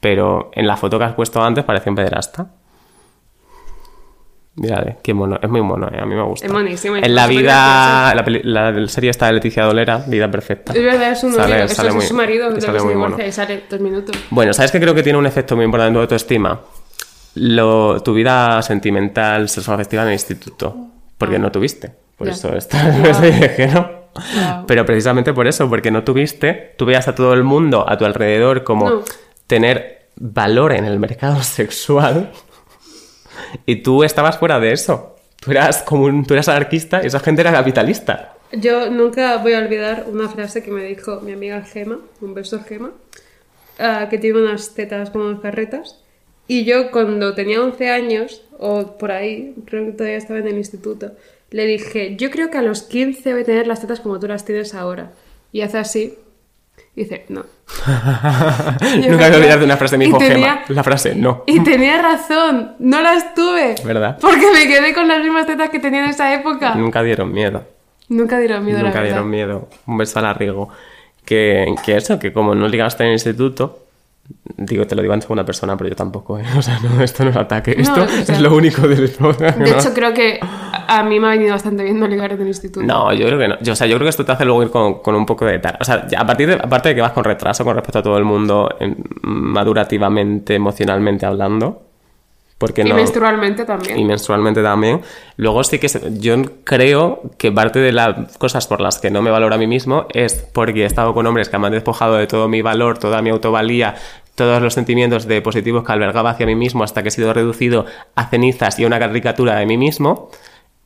[0.00, 2.46] Pero en la foto que has puesto antes parece un pederasta.
[4.56, 5.38] Mírale, qué mono.
[5.40, 6.00] Es muy mono, ¿eh?
[6.00, 6.46] a mí me gusta.
[6.46, 10.72] Es monísimo, En la vida, la, serie está de Leticia Dolera, Vida Perfecta.
[10.72, 12.84] Es verdad, es un Sale- novio, eso sale es muy- su marido, sale que se
[12.84, 13.16] muy mono.
[13.24, 14.16] y sale dos minutos.
[14.30, 16.60] Bueno, ¿sabes que creo que tiene un efecto muy importante en tu autoestima?
[17.38, 20.76] Lo, tu vida sentimental, sexoafectiva en el instituto.
[21.16, 21.92] Porque no tuviste.
[22.16, 22.32] Por Ya.
[22.34, 23.80] eso está ese viaje, ¿no?
[24.14, 24.66] Wow.
[24.66, 28.04] Pero precisamente por eso, porque no tuviste, tú veías a todo el mundo a tu
[28.04, 29.02] alrededor como No.
[29.46, 32.32] tener valor en el mercado sexual
[33.66, 35.14] y tú estabas fuera de eso.
[35.40, 38.34] Tú eras como un, tú eras anarquista y esa gente era capitalista.
[38.52, 42.60] Yo nunca voy a olvidar una frase que me dijo mi amiga Gema, un beso
[42.64, 42.90] Gema,
[43.78, 46.02] ah, que tiene unas tetas como unas carretas.
[46.48, 50.56] Y yo cuando tenía 11 años, o por ahí, creo que todavía estaba en el
[50.56, 51.12] instituto,
[51.50, 54.26] le dije, yo creo que a los 15 voy a tener las tetas como tú
[54.26, 55.12] las tienes ahora.
[55.52, 56.14] Y hace así.
[56.96, 57.44] Y dice, no.
[59.08, 60.64] Nunca me olvidar de una frase de mi hijo tenía- Gema.
[60.68, 61.44] La frase, no.
[61.46, 63.74] Y tenía razón, no las tuve.
[63.84, 64.18] ¿Verdad?
[64.20, 66.74] Porque me quedé con las mismas tetas que tenía en esa época.
[66.74, 67.62] Nunca dieron miedo.
[68.08, 69.14] Nunca dieron miedo, la Nunca verdad.
[69.14, 69.68] dieron miedo.
[69.86, 70.70] Un beso a la Rigo.
[71.24, 73.84] Que, que eso, que como no ligaste en el instituto,
[74.56, 76.44] digo, te lo digo en segunda persona, pero yo tampoco, ¿eh?
[76.58, 77.74] O sea, no, esto no es ataque.
[77.76, 79.58] No, Esto o sea- es lo único del podcast.
[79.58, 82.48] De hecho, creo que a mí me ha venido bastante bien no ligar en el
[82.48, 82.84] instituto.
[82.86, 83.58] No, yo creo que no.
[83.60, 85.44] Yo, o sea, yo creo que esto te hace luego ir con, con un poco
[85.44, 85.76] de tal.
[85.80, 88.18] O sea, a partir de, aparte de que vas con retraso con respecto a todo
[88.18, 91.82] el mundo, en- madurativamente, emocionalmente hablando.
[92.58, 92.96] Porque Y no.
[92.96, 93.96] menstrualmente también.
[93.98, 95.00] y menstrualmente también.
[95.36, 96.34] Luego sí que se- yo
[96.64, 100.06] creo que parte de las cosas por las que no me valoro a mí mismo
[100.12, 103.22] es porque he estado con hombres que me han despojado de todo mi valor, toda
[103.22, 103.94] mi autovalía,
[104.34, 107.86] todos los sentimientos de positivos que albergaba hacia mí mismo hasta que he sido reducido
[108.16, 110.28] a cenizas y a una caricatura de mí mismo.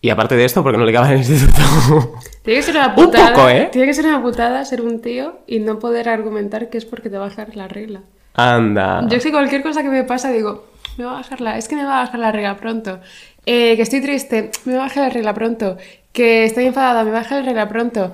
[0.02, 1.62] Y aparte de esto, porque no le en el instituto.
[2.42, 3.32] Tiene que ser una Un putada.
[3.34, 3.68] poco, ¿eh?
[3.72, 7.08] Tiene que ser una putada ser un tío y no poder argumentar que es porque
[7.08, 8.00] te bajar la regla.
[8.34, 9.06] Anda.
[9.08, 10.64] Yo que cualquier cosa que me pasa digo,
[10.98, 11.58] me va a bajar la...
[11.58, 13.00] Es que me va a bajar la regla pronto.
[13.46, 15.76] Eh, que estoy triste, me va a bajar la regla pronto.
[16.12, 18.12] Que estoy enfadada, me va a bajar la regla pronto.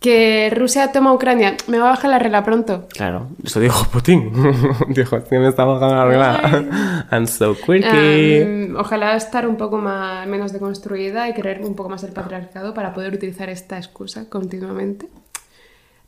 [0.00, 2.88] Que Rusia toma a Ucrania, me va a bajar la regla pronto.
[2.88, 4.32] Claro, eso dijo Putin.
[4.88, 7.06] dijo, "Sí, me está bajando la regla.
[7.12, 8.42] I'm so quirky.
[8.42, 12.74] Um, ojalá estar un poco más, menos deconstruida y creer un poco más el patriarcado
[12.74, 15.06] para poder utilizar esta excusa continuamente.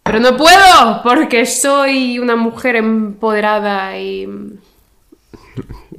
[0.03, 4.29] Pero no puedo porque soy una mujer empoderada y...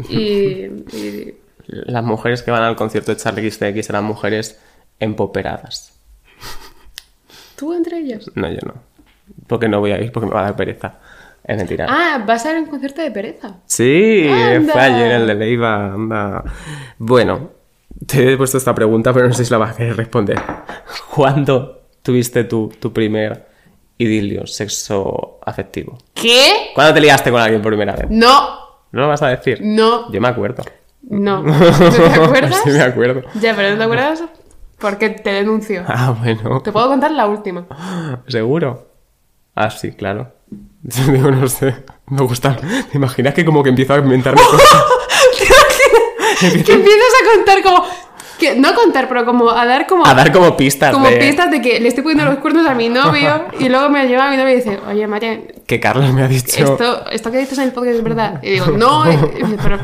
[0.10, 0.16] y,
[0.96, 1.38] y-
[1.68, 4.60] Las mujeres que van al concierto de Charlie XCX eran mujeres
[5.00, 5.93] empoperadas.
[7.56, 8.30] ¿Tú entre ellas?
[8.36, 8.74] No, yo no.
[9.48, 11.00] Porque no voy a ir, porque me va a dar pereza.
[11.43, 11.86] Es mentira.
[11.89, 13.58] Ah, vas a ir a un concierto de pereza.
[13.66, 14.74] Sí, Anda.
[14.74, 16.43] fue ayer el de Leiva, anda.
[16.98, 17.52] Bueno,
[18.06, 20.41] te he puesto esta pregunta, pero no sé si la vas a querer responder.
[21.14, 23.48] ¿Cuándo tuviste tu, tu primer
[23.98, 25.98] idilio sexo afectivo?
[26.14, 26.72] ¿Qué?
[26.74, 28.08] ¿Cuándo te liaste con alguien por primera vez?
[28.10, 28.64] No,
[28.96, 29.60] ¿No lo vas a decir?
[29.62, 30.64] no, Yo me acuerdo.
[31.02, 31.41] no.
[31.43, 32.62] ¿No te acuerdas?
[32.64, 33.24] sí, me acuerdo.
[33.41, 34.24] Ya, pero ¿no te acuerdas?
[34.80, 35.84] Porque te denuncio.
[35.88, 36.62] Ah, bueno.
[36.62, 37.66] Te puedo contar la última.
[38.28, 38.88] ¿Seguro?
[39.54, 40.32] Ah, sí, claro.
[40.82, 41.76] Digo, no sé.
[42.08, 42.56] Me gusta.
[42.56, 44.84] ¿Te imaginas que como que empiezo a inventarme cosas?
[46.39, 47.84] que empiezas a contar como...
[48.39, 50.05] Que, no contar, pero como a dar como...
[50.05, 52.75] A dar como pistas como de pistas de que le estoy poniendo los cuernos a
[52.75, 56.11] mi novio y luego me lleva a mi novio y dice, oye María, que Carlos
[56.13, 56.63] me ha dicho.
[56.63, 58.39] esto, esto que dices en el podcast es verdad.
[58.43, 59.79] Y digo, no, y- y dice, pero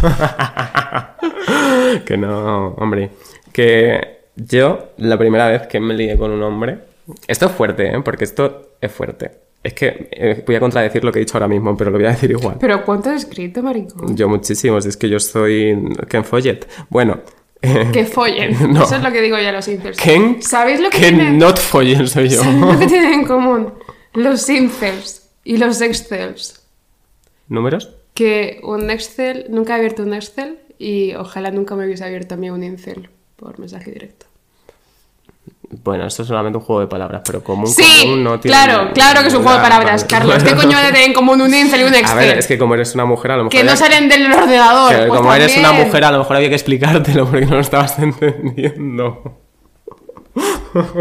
[2.04, 3.10] que no, hombre.
[3.52, 6.78] Que yo, la primera vez que me lié con un hombre.
[7.26, 8.00] Esto es fuerte, ¿eh?
[8.04, 9.30] Porque esto es fuerte.
[9.62, 12.06] Es que eh, voy a contradecir lo que he dicho ahora mismo, pero lo voy
[12.06, 12.56] a decir igual.
[12.60, 14.16] pero ¿cuánto has escrito, maricón?
[14.16, 15.76] Yo muchísimos, es que yo soy
[16.08, 16.68] Ken Follett.
[16.88, 17.18] Bueno.
[17.92, 18.56] Que follen.
[18.72, 18.84] No.
[18.84, 19.98] Eso es lo que digo yo a los incels.
[19.98, 21.38] Ken, ¿Sabéis lo que Ken tienen?
[21.38, 22.42] not Follen soy yo.
[22.42, 23.74] ¿Sabéis lo que tienen en común?
[24.14, 26.62] Los incels y los excels.
[27.48, 27.94] ¿Números?
[28.14, 32.38] Que un excel, nunca he abierto un excel y ojalá nunca me hubiese abierto a
[32.38, 34.26] mí un incel por mensaje directo.
[35.84, 38.90] Bueno, esto es solamente un juego de palabras, pero común, Sí, común no tiene claro,
[38.94, 40.08] claro que es un juego de palabras, vale.
[40.10, 40.42] Carlos.
[40.42, 42.16] ¿Qué coño tienen en común un incel y un A excel?
[42.18, 43.52] ver, es que como eres una mujer, a lo mejor.
[43.60, 44.90] Que no salen del ordenador.
[44.94, 45.86] que pues como eres una también.
[45.88, 49.40] mujer, a lo mejor había que explicártelo porque no lo estabas entendiendo.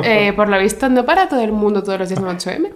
[0.03, 2.71] Eh, por lo visto, no para todo el mundo todos los días un 8M.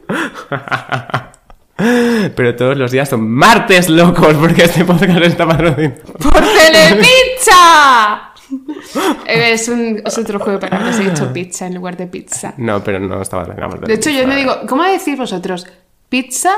[2.36, 5.96] Pero todos los días son martes locos porque este podcast está patrocinado.
[6.22, 8.31] ¡Por Telepizza!
[9.28, 11.00] Eh, es, un, es otro juego de palabras.
[11.00, 12.54] He dicho pizza en lugar de pizza.
[12.58, 13.78] No, pero no estaba patrocinado.
[13.80, 14.54] por De hecho, yo no digo.
[14.68, 15.68] ¿Cómo decís vosotros?
[16.10, 16.52] ¿Pizza?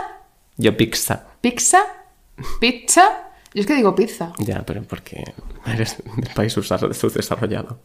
[0.57, 1.23] Yo pizza.
[1.41, 1.79] ¿Pizza?
[2.59, 3.01] ¿Pizza?
[3.53, 4.33] Yo es que digo pizza.
[4.39, 5.23] Ya, pero porque
[5.67, 7.79] eres del país subdesarrollado.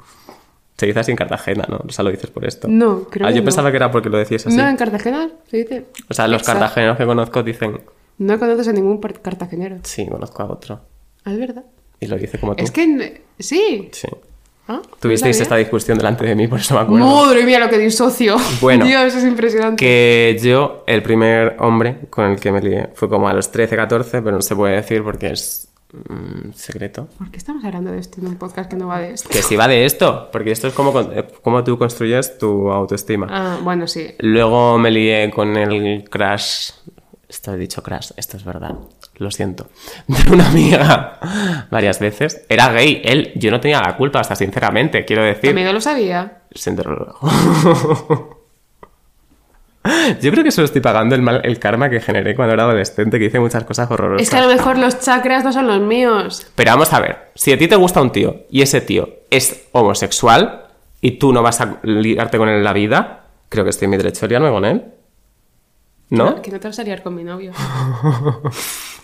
[0.77, 1.81] Se dice así en Cartagena, ¿no?
[1.87, 2.69] O sea, lo dices por esto.
[2.69, 3.47] No, creo Ah, que yo no.
[3.47, 4.57] pensaba que era porque lo decías así.
[4.57, 5.87] No, en Cartagena se dice.
[6.09, 6.53] O sea, los pizza.
[6.53, 7.81] cartageneros que conozco dicen,
[8.19, 9.79] No conoces a ningún cartagenero.
[9.83, 10.81] sí, conozco a otro.
[11.25, 11.65] Ah, es verdad.
[12.01, 12.65] Y lo dice como tú.
[12.65, 13.23] Es que.
[13.39, 13.89] Sí.
[13.93, 14.09] Sí.
[14.71, 14.83] ¿Ah?
[15.01, 17.07] Tuvisteis ¿No esta discusión delante de mí, por eso me acuerdo.
[17.07, 18.37] Madre mía, lo que disocio.
[18.61, 18.85] Bueno.
[18.85, 19.83] Dios, es impresionante.
[19.83, 23.75] Que yo, el primer hombre con el que me lié, fue como a los 13,
[23.77, 27.09] 14, pero no se puede decir porque es mm, secreto.
[27.17, 29.31] ¿Por qué estamos hablando de esto en un podcast que no va de esto?
[29.31, 32.71] Que si va de esto, porque esto es como, con- eh, como tú construyes tu
[32.71, 33.27] autoestima.
[33.31, 34.09] Ah, bueno, sí.
[34.19, 36.73] Luego me lié con el crash.
[37.27, 38.75] Esto he dicho crash, esto es verdad.
[39.19, 39.69] Lo siento.
[40.07, 41.19] De una amiga
[41.71, 42.45] varias veces.
[42.49, 43.03] Era gay.
[43.05, 45.51] Él, yo no tenía la culpa, hasta sinceramente, quiero decir.
[45.51, 46.43] amigo lo sabía.
[46.53, 47.17] Se enteró.
[50.21, 53.19] Yo creo que solo estoy pagando el, mal, el karma que generé cuando era adolescente,
[53.19, 54.23] que hice muchas cosas horrorosas.
[54.23, 56.47] Es que a lo mejor los chakras no son los míos.
[56.55, 59.69] Pero vamos a ver, si a ti te gusta un tío y ese tío es
[59.73, 60.67] homosexual
[61.01, 63.91] y tú no vas a liarte con él en la vida, creo que estoy en
[63.91, 64.85] mi derecho de liarme con él.
[66.11, 66.43] ¿No?
[66.43, 67.53] Que no te vas a liar con mi novio.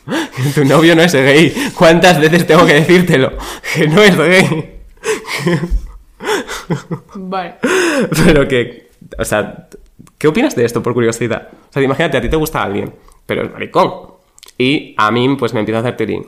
[0.54, 1.54] Tu novio no es gay.
[1.76, 3.32] ¿Cuántas veces tengo que decírtelo?
[3.74, 4.70] Que no es gay.
[7.14, 7.54] Vale.
[8.24, 9.68] Pero que, o sea,
[10.18, 11.48] ¿qué opinas de esto por curiosidad?
[11.70, 12.92] O sea, imagínate, a ti te gusta alguien,
[13.26, 13.92] pero es maricón.
[14.58, 16.26] Y a mí, pues me empieza a hacer tirín.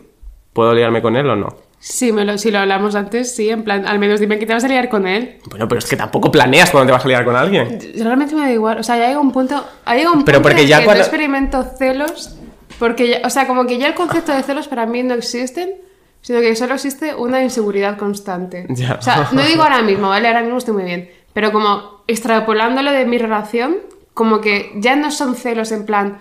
[0.53, 1.57] ¿Puedo liarme con él o no?
[1.79, 4.55] Sí, me lo, si lo hablamos antes, sí, en plan, al menos dime que te
[4.55, 5.37] vas a liar con él.
[5.51, 7.79] Bueno, pero es que tampoco planeas cuando te vas a liar con alguien.
[7.99, 8.79] Realmente me da igual.
[8.79, 9.63] O sea, ya llega un punto.
[9.85, 12.37] Ha llegado un Pero punto porque en ya que cuando- no experimento celos.
[12.79, 15.75] Porque, ya- o sea, como que ya el concepto de celos para mí no existen,
[16.21, 18.67] sino que solo existe una inseguridad constante.
[18.71, 18.95] Ya.
[18.95, 20.29] O sea, no digo ahora mismo, ¿vale?
[20.29, 21.11] Ahora mismo estoy muy bien.
[21.33, 23.77] Pero como extrapolándolo de mi relación,
[24.15, 26.19] como que ya no son celos en plan.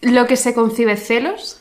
[0.00, 1.60] Lo que se concibe celos.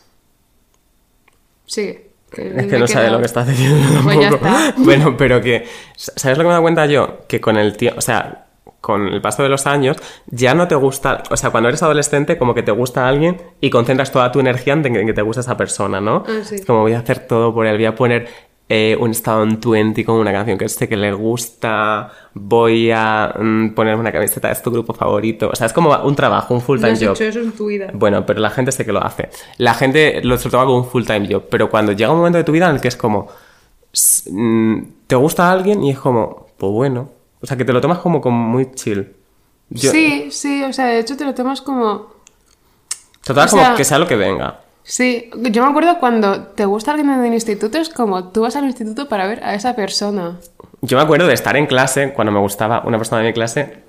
[1.65, 2.11] Sigue.
[2.35, 4.73] Es que no sabe lo que está diciendo Pues ya está.
[4.77, 7.19] Bueno, pero que, ¿sabes lo que me he dado cuenta yo?
[7.27, 8.47] Que con el tiempo, o sea,
[8.83, 9.95] con el paso de los años,
[10.27, 13.69] ya no te gusta, o sea, cuando eres adolescente, como que te gusta alguien y
[13.69, 16.23] concentras toda tu energía en que, en que te gusta esa persona, ¿no?
[16.27, 16.55] Ah, sí.
[16.55, 18.27] Es como voy a hacer todo por él, voy a poner
[18.67, 23.33] eh, un estado en 20 con una canción que sé que le gusta, voy a
[23.39, 26.59] mm, ponerme una camiseta de tu grupo favorito, o sea, es como un trabajo, un
[26.59, 27.11] No full-time has job.
[27.15, 27.89] hecho eso en tu vida.
[27.93, 29.29] Bueno, pero la gente sé que lo hace.
[29.57, 31.43] La gente lo toma como un full time job.
[31.49, 33.27] Pero cuando llega un momento de tu vida en el que es como.
[34.29, 36.47] mm, Te gusta alguien y es como.
[36.57, 37.09] Pues bueno.
[37.43, 39.13] O sea, que te lo tomas como, como muy chill.
[39.69, 42.07] Yo- Sí, sí, o sea, de hecho te lo tomas como...
[43.23, 44.61] Total, o como sea- que sea lo que venga.
[44.85, 48.55] Sí, yo me acuerdo cuando te gusta alguien en el instituto, es como tú vas
[48.57, 50.39] al instituto para ver a esa persona.
[50.81, 53.83] Yo me acuerdo de estar en clase, cuando me gustaba una persona de mi clase,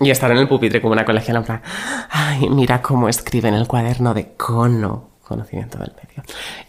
[0.00, 1.62] y estar en el pupitre como una colegiala en plan,
[2.10, 6.22] ay, mira cómo escribe en el cuaderno de cono, conocimiento del medio.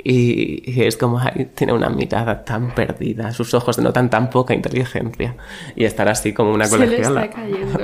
[0.04, 4.54] Y, y es como, ay, tiene una mirada tan perdida, sus ojos denotan tan poca
[4.54, 5.36] inteligencia.
[5.76, 7.26] Y estar así como una Se le colegiala.
[7.26, 7.76] está cayendo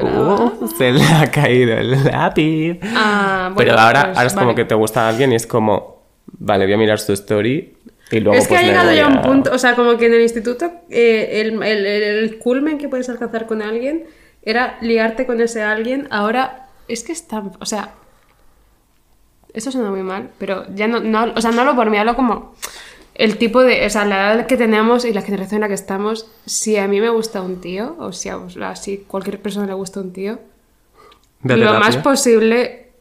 [0.61, 2.79] Uh, se le ha caído el lápiz.
[2.95, 4.55] Ah, bueno, Pero ahora, pues, ahora es como vale.
[4.55, 6.01] que te gusta alguien y es como,
[6.39, 7.77] vale, voy a mirar su story.
[8.11, 10.07] Y luego, es que pues, ha llegado ya un a- punto, o sea, como que
[10.07, 14.03] en el instituto eh, el, el, el- el culmen que puedes alcanzar con alguien
[14.43, 16.07] era liarte con ese alguien.
[16.11, 17.91] Ahora es que está, o sea,
[19.53, 22.15] esto suena muy mal, pero ya no, no o sea, no hablo por mí, hablo
[22.15, 22.53] como
[23.15, 25.73] el tipo de, o sea, la edad que tenemos y la generación en la que
[25.73, 26.27] estamos.
[26.45, 29.67] Si a mí me gusta un tío, o si a, o sea, si cualquier persona
[29.67, 30.39] le gusta un tío,
[31.43, 31.79] de lo terapia.
[31.79, 32.91] más posible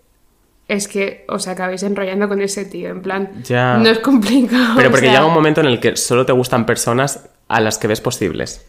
[0.68, 3.76] es que os acabéis enrollando con ese tío, en plan, Ya.
[3.78, 4.74] no es complicado.
[4.76, 7.78] Pero porque sea, llega un momento en el que solo te gustan personas a las
[7.78, 8.66] que ves posibles.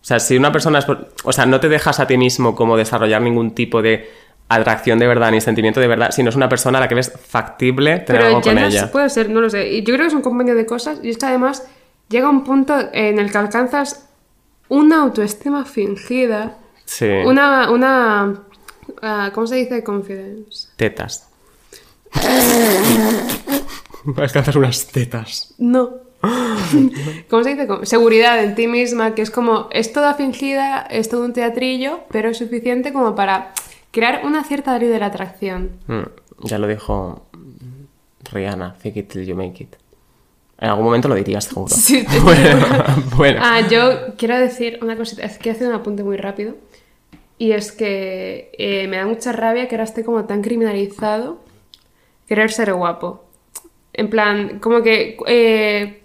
[0.00, 0.86] O sea, si una persona es...
[1.24, 4.10] O sea, no te dejas a ti mismo como desarrollar ningún tipo de
[4.54, 7.12] atracción de verdad ni sentimiento de verdad, sino es una persona a la que ves
[7.28, 8.90] factible tener Pero algo con no ella.
[8.90, 9.68] puede ser, no lo sé.
[9.70, 11.66] Y yo creo que es un compendio de cosas y es que además
[12.08, 14.08] llega un punto en el que alcanzas
[14.68, 17.06] una autoestima fingida, Sí.
[17.24, 18.42] una, una,
[19.02, 19.82] ah, ¿cómo se dice?
[19.84, 20.68] Confidence.
[20.76, 21.28] Tetas.
[24.16, 25.54] Alcanzas unas tetas.
[25.58, 25.90] No.
[27.28, 27.66] ¿Cómo se dice?
[27.84, 32.30] Seguridad en ti misma, que es como, es toda fingida, es todo un teatrillo, pero
[32.30, 33.52] es suficiente como para
[33.92, 35.70] crear una cierta ley de la atracción.
[35.86, 36.02] Mm,
[36.44, 37.26] ya lo dijo
[38.32, 39.76] Rihanna, fake it till you make it.
[40.58, 41.68] En algún momento lo dirías, seguro.
[41.74, 42.66] Sí, estoy bueno,
[43.16, 43.40] bueno.
[43.42, 46.56] Ah, yo quiero decir una cosita, es que he hecho un apunte muy rápido.
[47.38, 51.40] Y es que eh, me da mucha rabia que ahora esté como tan criminalizado
[52.28, 53.24] querer ser guapo.
[53.92, 56.02] En plan, como que eh,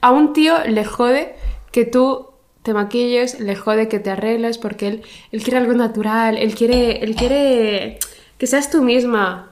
[0.00, 1.34] a un tío le jode
[1.70, 2.29] que tú
[2.70, 5.02] te maquilles, le jode que te arregles porque él,
[5.32, 7.98] él quiere algo natural, él quiere, él quiere
[8.38, 9.50] que seas tú misma,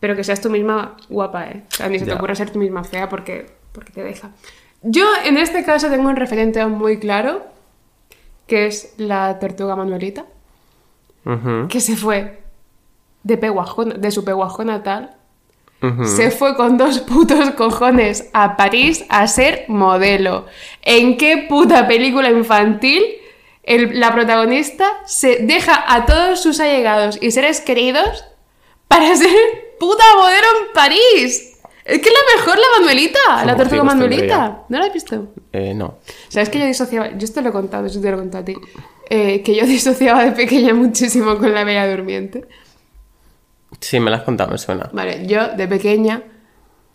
[0.00, 1.64] pero que seas tú misma guapa, ¿eh?
[1.72, 2.16] O sea, ni se te Ya.
[2.16, 4.30] ocurra ser tú misma fea porque, porque te deja.
[4.82, 7.42] Yo en este caso tengo un referente muy claro,
[8.46, 10.24] que es la tortuga Manuelita
[11.70, 12.42] que se fue
[13.22, 15.16] de, de su Peguajo natal
[16.06, 20.46] se fue con dos putos cojones a París a ser modelo.
[20.82, 23.02] ¿En qué puta película infantil
[23.62, 28.24] el- la protagonista se deja a todos sus allegados y seres queridos
[28.88, 29.30] para ser
[29.78, 31.50] puta modelo en París?
[31.84, 34.62] Es que es la mejor la Manuelita, la tortuga Manuelita.
[34.70, 35.34] ¿No la has visto?
[35.52, 35.98] Eh, no.
[36.28, 37.10] ¿Sabes que yo disociaba?
[37.10, 38.54] Yo esto lo he contado, eso te lo he contado a ti.
[39.10, 42.46] Eh, que yo disociaba de pequeña muchísimo con la Bella Durmiente.
[43.80, 44.88] Sí, me lo has contado, me suena.
[44.92, 46.22] Vale, yo de pequeña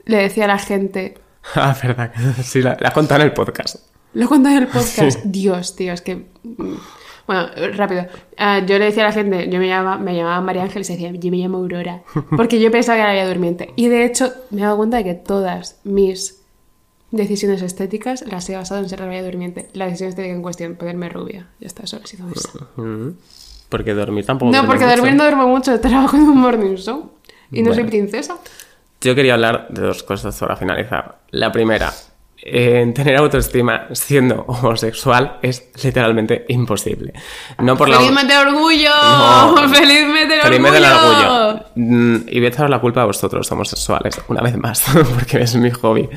[0.06, 1.18] le decía a la gente.
[1.56, 2.12] Ah, verdad.
[2.44, 3.78] Sí, la, la has contado en el podcast.
[4.14, 5.24] Lo he contado en el podcast.
[5.24, 6.16] Dios, tío, es que.
[6.44, 6.74] mm,
[7.26, 8.08] Bueno, rápido.
[8.38, 10.94] Ah, yo le decía a la gente, yo me llamaba, me llamaba María Ángeles y
[10.94, 12.02] decía, yo me llamo Aurora.
[12.38, 13.72] Porque yo pensaba que era la Durmiente.
[13.78, 16.42] Y de hecho, me he dado cuenta de que todas mis
[17.12, 19.70] decisiones estéticas las he basado en ser la Bella Durmiente.
[19.74, 21.48] La decisión estética en cuestión, ponerme rubia.
[21.60, 22.68] Ya está, solo ha sido eso.
[23.70, 24.52] Porque dormir tampoco.
[24.52, 24.96] No, porque mucho.
[24.98, 27.12] dormir no duermo mucho, trabajo en un morning show.
[27.52, 27.90] Y no soy Bueno.
[27.90, 28.36] princesa.
[29.02, 31.20] Yo quería hablar de dos cosas para finalizar.
[31.32, 31.92] La primera,
[32.44, 37.14] eh, tener autoestima siendo homosexual es literalmente imposible.
[37.60, 37.98] No por la.
[37.98, 38.90] ¡Feliz del orgullo!
[39.02, 39.70] No.
[39.74, 40.14] ¡Feliz orgullo!
[40.62, 41.66] mes del orgullo.
[41.76, 44.84] Mm, Y voy a echaros la culpa a vosotros, homosexuales, una vez más,
[45.16, 46.10] porque es mi hobby.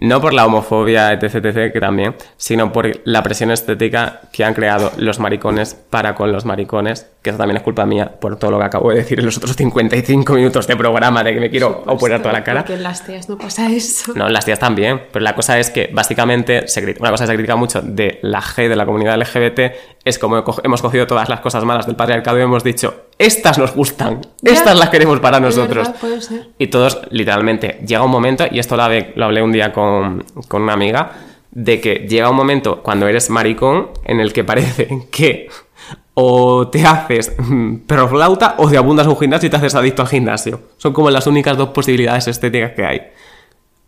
[0.00, 4.54] No por la homofobia, etc, etc, que también, sino por la presión estética que han
[4.54, 8.50] creado los maricones para con los maricones, que eso también es culpa mía por todo
[8.50, 11.50] lo que acabo de decir en los otros 55 minutos de programa de que me
[11.50, 12.60] quiero operar toda la cara.
[12.62, 14.12] Porque en las tías no pasa eso.
[14.16, 17.28] No, las tías también, pero la cosa es que básicamente se crit- una cosa que
[17.28, 19.60] se critica mucho de la G, de la comunidad LGBT,
[20.04, 23.58] es como co- hemos cogido todas las cosas malas del patriarcado y hemos dicho, estas
[23.58, 24.52] nos gustan, Ya.
[24.52, 25.86] estas las queremos para nosotros.
[25.88, 26.48] verdad, puede ser.
[26.58, 30.24] Y todos, literalmente, llega un momento, y esto lo hablé, lo hablé un día con,
[30.48, 31.12] con una amiga,
[31.50, 35.48] de que llega un momento cuando eres maricón en el que parece que
[36.14, 40.08] o te haces mm, perroflauta o te abundas un gimnasio y te haces adicto al
[40.08, 40.60] gimnasio.
[40.76, 43.02] Son como las únicas dos posibilidades estéticas que hay.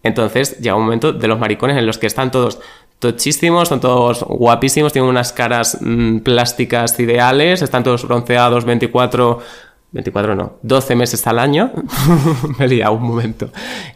[0.03, 2.61] Entonces llega un momento de los maricones en los que están todos
[2.99, 9.41] tochísimos, son todos guapísimos, tienen unas caras mm, plásticas ideales, están todos bronceados 24,
[9.93, 11.73] 24 no, 12 meses al año.
[12.59, 13.51] Me he un momento.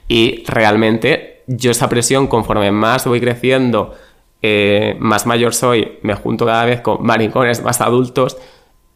[0.07, 3.95] Y realmente yo esa presión, conforme más voy creciendo,
[4.43, 8.37] eh, más mayor soy, me junto cada vez con maricones más adultos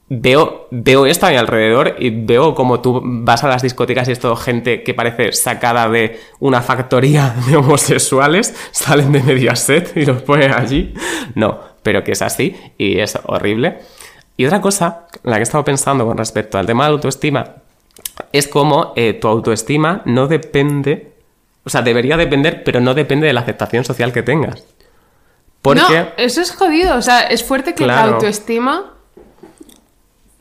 [0.09, 4.13] veo, veo esto a mi alrededor y veo como tú vas a las discotecas y
[4.13, 10.05] es todo gente que parece sacada de una factoría de homosexuales, salen de Mediaset y
[10.05, 10.95] los ponen allí.
[11.35, 13.79] No, pero que es así y es horrible.
[14.37, 17.57] Y otra cosa, la que he estado pensando con respecto al tema de la autoestima,
[18.33, 21.13] es como eh, tu autoestima no depende,
[21.65, 24.65] o sea, debería depender, pero no depende de la aceptación social que tengas.
[25.61, 25.81] Porque...
[25.81, 26.97] No, eso es jodido.
[26.97, 28.92] O sea, es fuerte que la autoestima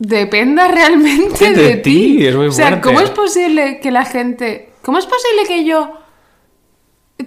[0.01, 2.87] dependa realmente De de, ti, es muy O sea, fuerte.
[2.87, 4.69] ¿cómo es posible que la gente...
[4.81, 5.93] ¿Cómo es posible que yo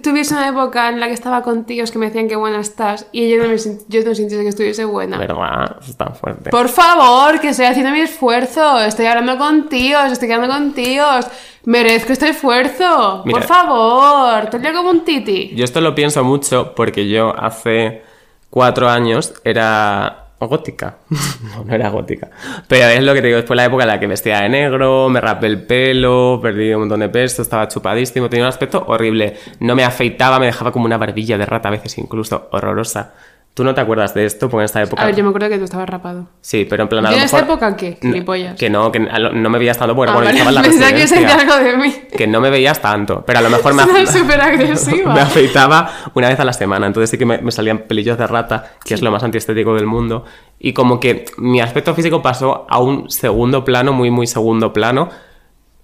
[0.03, 3.07] tuviese una época en la que estaba con tíos que me decían que buena estás
[3.13, 5.17] y yo no, me, yo no sintiese que estuviese buena?
[5.17, 5.77] ¿Verdad?
[5.87, 6.49] Es tan fuerte.
[6.49, 8.81] Por favor, que estoy haciendo mi esfuerzo.
[8.81, 11.27] Estoy hablando con tíos, estoy quedando con tíos.
[11.63, 13.23] Merezco este esfuerzo.
[13.23, 13.39] Mira.
[13.39, 15.53] Por favor, te como un titi.
[15.55, 18.01] Yo esto lo pienso mucho porque yo hace
[18.49, 20.97] cuatro años era gótica.
[21.09, 22.29] no, no era gótica.
[22.67, 25.09] Pero es lo que te digo, después la época en la que vestía de negro,
[25.09, 29.37] me rapé el pelo, perdí un montón de peso, estaba chupadísimo, tenía un aspecto horrible.
[29.59, 33.13] No me afeitaba, me dejaba como una barbilla de rata a veces incluso, horrorosa.
[33.55, 34.49] ¿Tú no te acuerdas de esto?
[34.49, 35.01] Porque en esta época...
[35.01, 36.27] A ver, yo me acuerdo que tú estabas rapado.
[36.41, 37.05] Sí, pero en plan...
[37.05, 37.97] a ¿Y lo en esta época qué?
[38.01, 38.59] Gilipollas.
[38.59, 40.51] Que no, que a no me veías tanto porque Ah, bueno, vale.
[40.51, 41.95] la Pensaba que sentía algo de mí.
[42.17, 45.13] que no me veías tanto, pero a lo mejor me, súper agresiva.
[45.15, 48.27] me afeitaba una vez a la semana, entonces sí que me, me salían pelillos de
[48.27, 50.25] rata, que es lo más antiestético del mundo,
[50.59, 55.07] y como que mi aspecto físico pasó a un segundo plano, muy, muy segundo plano,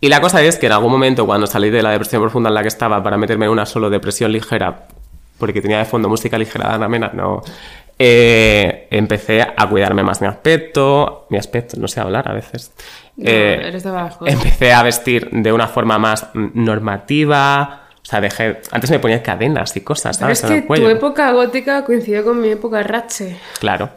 [0.01, 2.55] y la cosa es que en algún momento cuando salí de la depresión profunda en
[2.55, 4.87] la que estaba para meterme en una solo depresión ligera,
[5.41, 7.41] porque tenía de fondo música ligera de Mena, no...
[7.99, 12.71] eh, empecé a cuidarme más mi aspecto, mi aspecto, no sé hablar a veces.
[13.17, 14.27] No, Eh, eres de Badajoz.
[14.29, 17.77] empecé a vestir de una forma más normativa.
[18.01, 18.61] O sea, dejé.
[18.71, 20.39] Antes me ponía cadenas y cosas, Pero ¿sabes?
[20.39, 20.83] es en que el cuello.
[20.85, 23.37] tu época gótica coincidió con mi época rache.
[23.59, 23.89] Claro.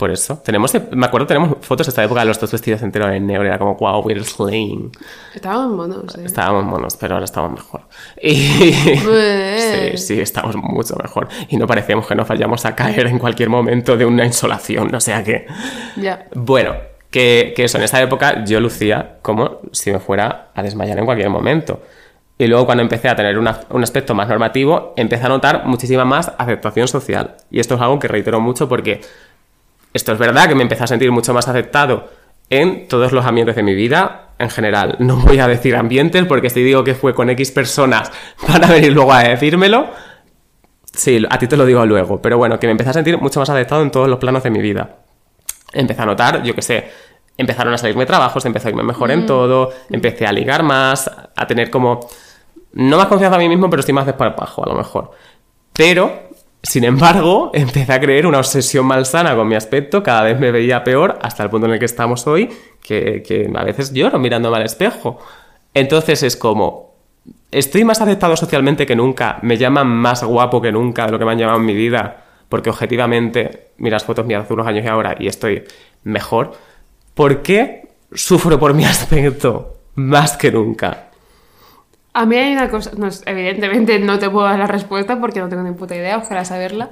[0.00, 0.38] Por eso.
[0.42, 0.72] Tenemos.
[0.92, 3.44] Me acuerdo, tenemos fotos de esta época de los dos vestidos enteros en negro.
[3.44, 4.90] Era como, wow, we're slaying.
[5.34, 6.22] Estábamos monos, ¿eh?
[6.24, 7.82] Estábamos monos, pero ahora estamos mejor.
[8.22, 8.98] Y.
[9.04, 9.92] Bueh.
[9.98, 11.28] Sí, sí, estamos mucho mejor.
[11.50, 14.94] Y no parecemos que nos vayamos a caer en cualquier momento de una insolación.
[14.94, 15.46] O sea que.
[15.96, 16.24] Ya.
[16.34, 16.74] Bueno,
[17.10, 21.04] que, que eso, en esa época yo lucía como si me fuera a desmayar en
[21.04, 21.82] cualquier momento.
[22.38, 26.06] Y luego cuando empecé a tener una- un aspecto más normativo, empecé a notar muchísima
[26.06, 27.36] más aceptación social.
[27.50, 29.02] Y esto es algo que reitero mucho porque
[29.92, 32.10] esto es verdad que me empecé a sentir mucho más aceptado
[32.48, 34.96] en todos los ambientes de mi vida, en general.
[34.98, 38.10] No voy a decir ambientes porque si digo que fue con X personas
[38.48, 39.88] van a venir luego a decírmelo.
[40.92, 43.38] Sí, a ti te lo digo luego, pero bueno, que me empecé a sentir mucho
[43.38, 44.96] más adaptado en todos los planos de mi vida.
[45.72, 46.90] Empecé a notar, yo qué sé,
[47.36, 51.46] empezaron a salirme trabajos, empecé a irme mejor en todo, empecé a ligar más, a
[51.46, 52.00] tener como,
[52.72, 55.12] no más confianza en mí mismo, pero estoy más desparpajo a lo mejor.
[55.72, 56.29] Pero,
[56.62, 60.84] sin embargo, empecé a creer una obsesión malsana con mi aspecto, cada vez me veía
[60.84, 62.50] peor, hasta el punto en el que estamos hoy,
[62.82, 65.18] que, a veces lloro mirándome al espejo.
[65.72, 66.94] Entonces es como,
[67.50, 71.24] estoy más aceptado socialmente que nunca, me llaman más guapo que nunca de lo que
[71.24, 74.88] me han llamado en mi vida, porque objetivamente miras fotos mías hace unos años y
[74.88, 75.64] ahora y estoy
[76.02, 76.52] mejor.
[77.14, 81.09] ¿Por qué sufro por mi aspecto más que nunca?
[82.12, 85.48] A mí hay una cosa, no, evidentemente no te puedo dar la respuesta porque no
[85.48, 86.90] tengo ni puta idea, ojalá saberla,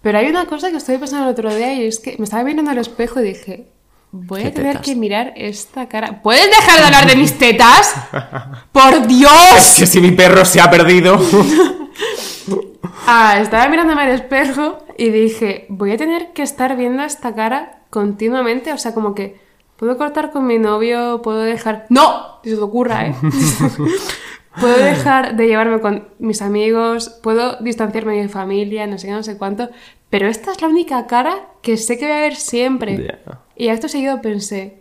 [0.00, 2.44] pero hay una cosa que estoy pensando el otro día y es que me estaba
[2.44, 3.66] mirando al espejo y dije,
[4.12, 4.86] voy a ¿Qué tener tetas?
[4.86, 6.22] que mirar esta cara.
[6.22, 7.94] ¿Puedes dejar de hablar de mis tetas?
[8.72, 9.32] ¡Por Dios!
[9.56, 11.18] Es que si mi perro se ha perdido.
[13.06, 17.80] Ah, estaba mirándome al espejo y dije, voy a tener que estar viendo esta cara
[17.90, 19.40] continuamente, o sea, como que
[19.76, 21.86] puedo cortar con mi novio, puedo dejar...
[21.88, 22.38] ¡No!
[22.44, 23.14] Si se te ocurra, ¿eh?
[24.58, 29.12] puedo dejar de llevarme con mis amigos, puedo distanciarme de mi familia, no sé qué,
[29.12, 29.68] no sé cuánto,
[30.08, 33.18] pero esta es la única cara que sé que voy a ver siempre.
[33.56, 34.80] Y acto seguido pensé,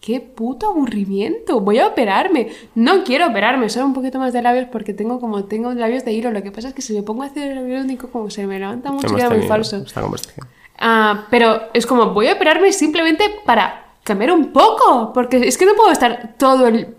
[0.00, 2.50] qué puto aburrimiento, voy a operarme.
[2.74, 6.12] No quiero operarme, solo un poquito más de labios porque tengo como tengo labios de
[6.12, 6.30] hilo.
[6.30, 8.46] Lo que pasa es que si me pongo a hacer el labio único, como se
[8.46, 9.76] me levanta mucho, Hemos queda muy falso.
[9.76, 10.46] Esta conversación.
[10.78, 15.66] Ah, pero es como, voy a operarme simplemente para cambiar un poco, porque es que
[15.66, 16.96] no puedo estar todo el,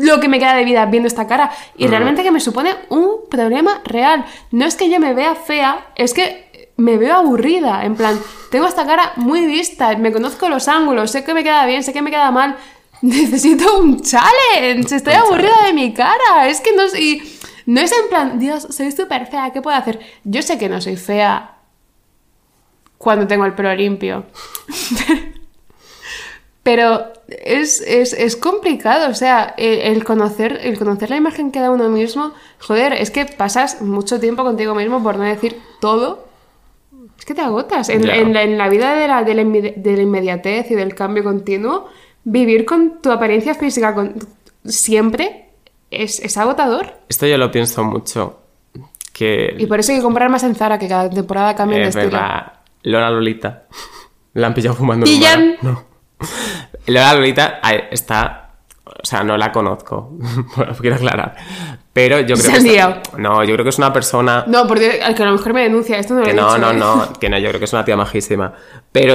[0.00, 1.50] lo que me queda de vida viendo esta cara.
[1.76, 4.24] Y realmente que me supone un problema real.
[4.50, 7.84] No es que yo me vea fea, es que me veo aburrida.
[7.84, 8.18] En plan,
[8.50, 11.92] tengo esta cara muy vista, me conozco los ángulos, sé que me queda bien, sé
[11.92, 12.56] que me queda mal.
[13.02, 15.66] Necesito un challenge, estoy Un aburrida challenge.
[15.66, 16.48] de mi cara.
[16.48, 19.76] Es que no es, y no es en plan, Dios, soy súper fea, ¿qué puedo
[19.76, 20.00] hacer?
[20.24, 21.56] Yo sé que no soy fea
[22.98, 24.26] cuando tengo el pelo limpio.
[26.62, 27.12] Pero
[27.44, 31.70] es, es, es complicado, o sea, el, el conocer, el conocer la imagen que da
[31.70, 36.26] uno mismo, joder, es que pasas mucho tiempo contigo mismo, por no decir todo.
[37.18, 37.88] Es que te agotas.
[37.90, 40.74] En, en la, en la vida de la, de, la inmedi- de la inmediatez y
[40.74, 41.86] del cambio continuo,
[42.24, 44.14] vivir con tu apariencia física con-
[44.64, 45.50] siempre
[45.90, 46.94] es, es agotador.
[47.08, 48.38] Esto yo lo pienso mucho.
[49.12, 51.88] Que Y por eso hay que comprar más en Zara, que cada temporada cambia de
[51.88, 52.18] es estilo.
[52.84, 53.64] Lola Lolita.
[54.34, 55.04] La han pillado fumando.
[55.04, 55.56] Pillan.
[55.60, 55.84] No.
[56.86, 57.60] Lola Lolita
[57.90, 58.36] está.
[58.84, 60.12] O sea, no la conozco.
[60.56, 61.36] Bueno, quiero aclarar.
[61.92, 62.76] Pero yo creo Se que.
[62.76, 63.02] está-.
[63.18, 64.44] No, yo creo que es una persona.
[64.46, 66.46] No, porque al que a lo mejor me denuncia, esto no lo Que he no,
[66.54, 66.74] dicho, no, ¿eh?
[66.74, 68.52] no, que no, yo creo que es una tía majísima.
[68.92, 69.14] Pero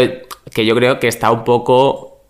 [0.53, 2.21] que yo creo que está un poco.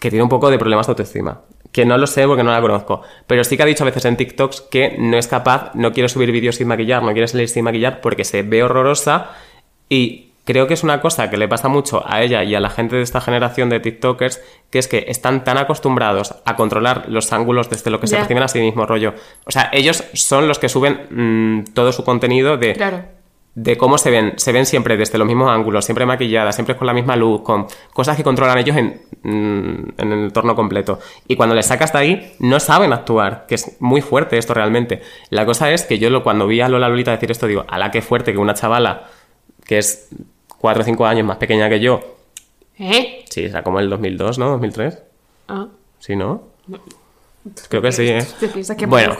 [0.00, 1.40] que tiene un poco de problemas de autoestima.
[1.72, 3.02] Que no lo sé porque no la conozco.
[3.26, 6.08] Pero sí que ha dicho a veces en TikToks que no es capaz, no quiere
[6.08, 9.30] subir vídeos sin maquillar, no quiere salir sin maquillar porque se ve horrorosa.
[9.88, 12.70] Y creo que es una cosa que le pasa mucho a ella y a la
[12.70, 14.40] gente de esta generación de TikTokers,
[14.70, 18.44] que es que están tan acostumbrados a controlar los ángulos desde lo que se perciben
[18.44, 19.12] a sí mismos, rollo.
[19.44, 23.04] O sea, ellos son los que suben mm, todo su contenido de Claro.
[23.56, 24.34] de cómo se ven.
[24.36, 27.66] Se ven siempre desde los mismos ángulos, siempre maquilladas, siempre con la misma luz, con
[27.92, 31.00] cosas que controlan ellos en, mm, en el entorno completo.
[31.26, 35.02] Y cuando les sacas de ahí, no saben actuar, que es muy fuerte esto realmente.
[35.30, 37.90] La cosa es que yo lo, cuando vi a Lola Lolita decir esto, digo, ala,
[37.90, 39.08] qué fuerte que una chavala
[39.64, 40.08] que es
[40.66, 42.16] 4 o 5 años más pequeña que yo,
[42.78, 43.24] ¿Eh?
[43.30, 44.50] sí, era como el 2002, ¿no?
[44.50, 44.98] 2003,
[45.48, 45.68] Ah.
[46.00, 46.42] sí, ¿no?
[47.68, 48.26] Creo que sí, ¿eh?
[48.40, 49.14] ¿Te piensas que Bueno.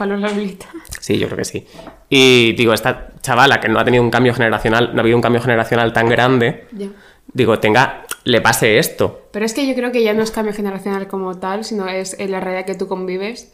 [1.00, 1.64] Sí, yo creo que sí.
[2.08, 5.22] Y digo, esta chavala que no ha tenido un cambio generacional, no ha habido un
[5.22, 6.88] cambio generacional tan grande, Ya.
[7.32, 9.28] digo, tenga, le pase esto.
[9.30, 12.18] Pero es que yo creo que ya no es cambio generacional como tal, sino es
[12.18, 13.52] en la realidad que tú convives.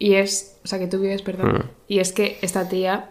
[0.00, 0.58] Y es.
[0.64, 1.52] O sea, que tú vives, perdón.
[1.52, 1.62] Mm.
[1.86, 3.10] Y es que esta tía.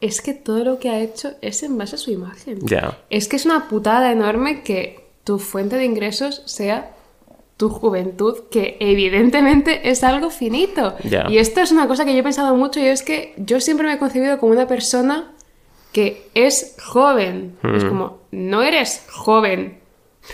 [0.00, 2.58] Es que todo lo que ha hecho es en base a su imagen.
[3.10, 6.92] Es que es una putada enorme que tu fuente de ingresos sea
[7.56, 10.94] tu juventud, que evidentemente es algo finito.
[11.30, 13.86] Y esto es una cosa que yo he pensado mucho y es que yo siempre
[13.86, 15.32] me he concebido como una persona
[15.92, 17.56] que es joven.
[17.74, 17.88] Es Mm.
[17.88, 19.78] como, no eres joven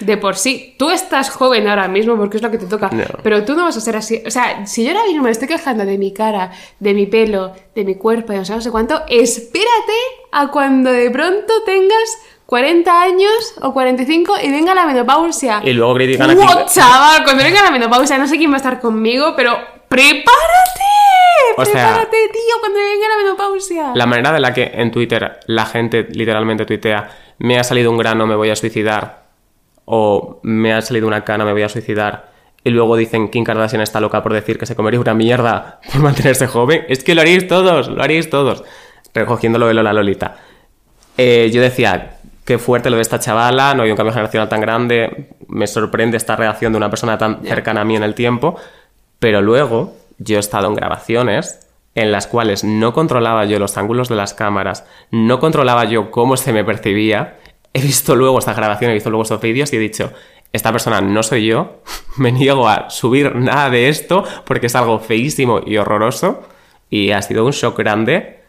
[0.01, 0.75] de por sí.
[0.79, 3.05] Tú estás joven ahora mismo porque es lo que te toca, No.
[3.23, 4.23] pero tú no vas a ser así.
[4.27, 7.53] O sea, si yo ahora mismo me estoy quejando de mi cara, de mi pelo,
[7.75, 9.93] de mi cuerpo, de no sé, no sé cuánto, espérate
[10.33, 15.63] a cuando de pronto tengas 40 años o 45 y venga la menopausia.
[15.65, 17.25] Y luego critican a ¡Wow, chaval!
[17.25, 19.57] Cuando venga la menopausia, no sé quién va a estar conmigo, pero
[19.89, 20.83] ¡prepárate!
[21.57, 23.93] O sea, ¡Prepárate, tío, cuando venga la menopausia!
[23.95, 27.99] La manera de la que en Twitter la gente literalmente tuitea, me ha salido un
[27.99, 29.22] grano, me voy a suicidar,
[29.85, 32.31] o me ha salido una cana, me voy a suicidar,
[32.65, 36.03] y luego dicen Kim Kardashian está loca por decir que se comería una mierda por
[36.03, 38.65] mantenerse joven, es que lo haríais todos, lo haríais todos.
[39.15, 40.37] Recogiendo lo de Lola Lolita.
[41.19, 44.61] Eh, yo decía, qué fuerte lo de esta chavala, no hay un cambio generacional tan
[44.61, 48.57] grande, me sorprende esta reacción de una persona tan cercana a mí en el tiempo,
[49.19, 54.09] pero luego yo he estado en grabaciones en las cuales no controlaba yo los ángulos
[54.09, 57.37] de las cámaras, no controlaba yo cómo se me percibía.
[57.75, 60.13] He visto luego esta grabación, he visto luego estos vídeos y he dicho,
[60.53, 61.83] esta persona no soy yo,
[62.17, 66.43] me niego a subir nada de esto porque es algo feísimo y horroroso
[66.91, 68.41] y ha sido un shock grande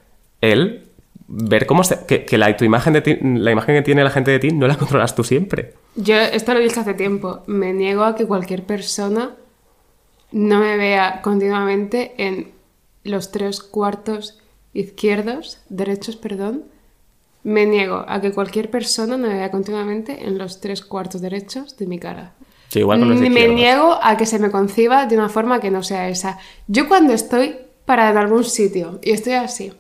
[0.41, 0.83] el
[1.27, 4.39] ver cómo se, que, la, tu imagen de la imagen que tiene la gente de
[4.39, 5.73] ti no la controlas tú siempre.
[5.95, 7.43] Yo esto lo dicho hace tiempo.
[7.47, 9.31] Me niego a que cualquier persona
[10.31, 12.51] no me vea continuamente en
[13.03, 14.39] los tres cuartos
[14.73, 16.65] izquierdos, derechos, perdón.
[17.43, 21.87] Me niego a que cualquier persona me vea continuamente en los tres cuartos derechos de
[21.87, 22.33] mi cara.
[22.69, 25.69] Sí, igual con los me niego a que se me conciba de una forma que
[25.69, 26.39] no sea esa.
[26.67, 29.73] Yo cuando estoy parada en algún sitio y estoy así,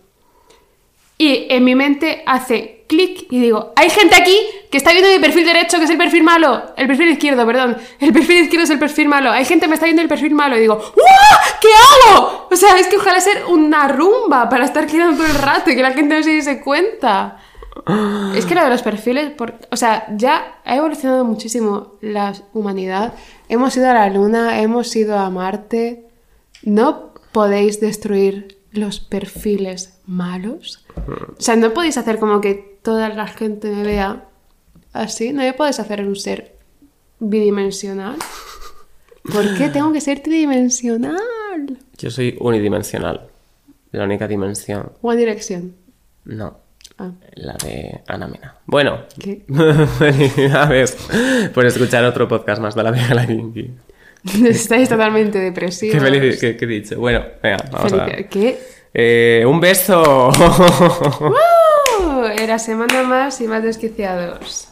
[1.17, 4.35] y en mi mente hace clic y digo, hay gente aquí
[4.69, 6.73] que está viendo mi perfil derecho, que es el perfil malo.
[6.75, 7.77] El perfil izquierdo, perdón.
[7.99, 9.31] El perfil izquierdo es el perfil malo.
[9.31, 11.59] Hay gente que me está viendo el perfil malo y digo, ¡Uah!
[11.61, 12.47] ¿Qué hago?
[12.51, 15.75] O sea, es que ojalá ser una rumba para estar quedando todo el rato y
[15.75, 17.37] que la gente no se diese cuenta.
[18.35, 23.13] Es que lo de los perfiles, por- o sea, ya ha evolucionado muchísimo la humanidad.
[23.49, 26.05] Hemos ido a la Luna, hemos ido a Marte.
[26.63, 30.85] No podéis destruir los perfiles malos.
[31.37, 34.25] O sea, no podéis hacer como que toda la gente me vea
[34.93, 35.33] así.
[35.33, 36.55] No me podéis hacer un ser
[37.19, 38.17] bidimensional.
[39.31, 41.17] ¿Por qué tengo que ser tridimensional?
[41.97, 43.27] Yo soy unidimensional.
[43.91, 44.91] La única dimensión.
[45.01, 45.75] One Direction.
[46.25, 46.57] No.
[46.97, 48.55] Ah, La de Ana Mena.
[48.65, 49.41] Bueno, ¿qué?
[49.97, 50.97] felicidades
[51.53, 53.71] por escuchar otro podcast más de la vieja la Kinky.
[54.47, 55.95] Estáis totalmente depresivos.
[55.95, 56.99] Qué feliz, qué, qué dicho.
[56.99, 58.59] Bueno, venga, vamos a Felici- ¿Qué?
[58.93, 60.29] Eh, un beso.
[61.19, 62.25] ¡Uh!
[62.39, 64.67] Era semana más y más desquiciados.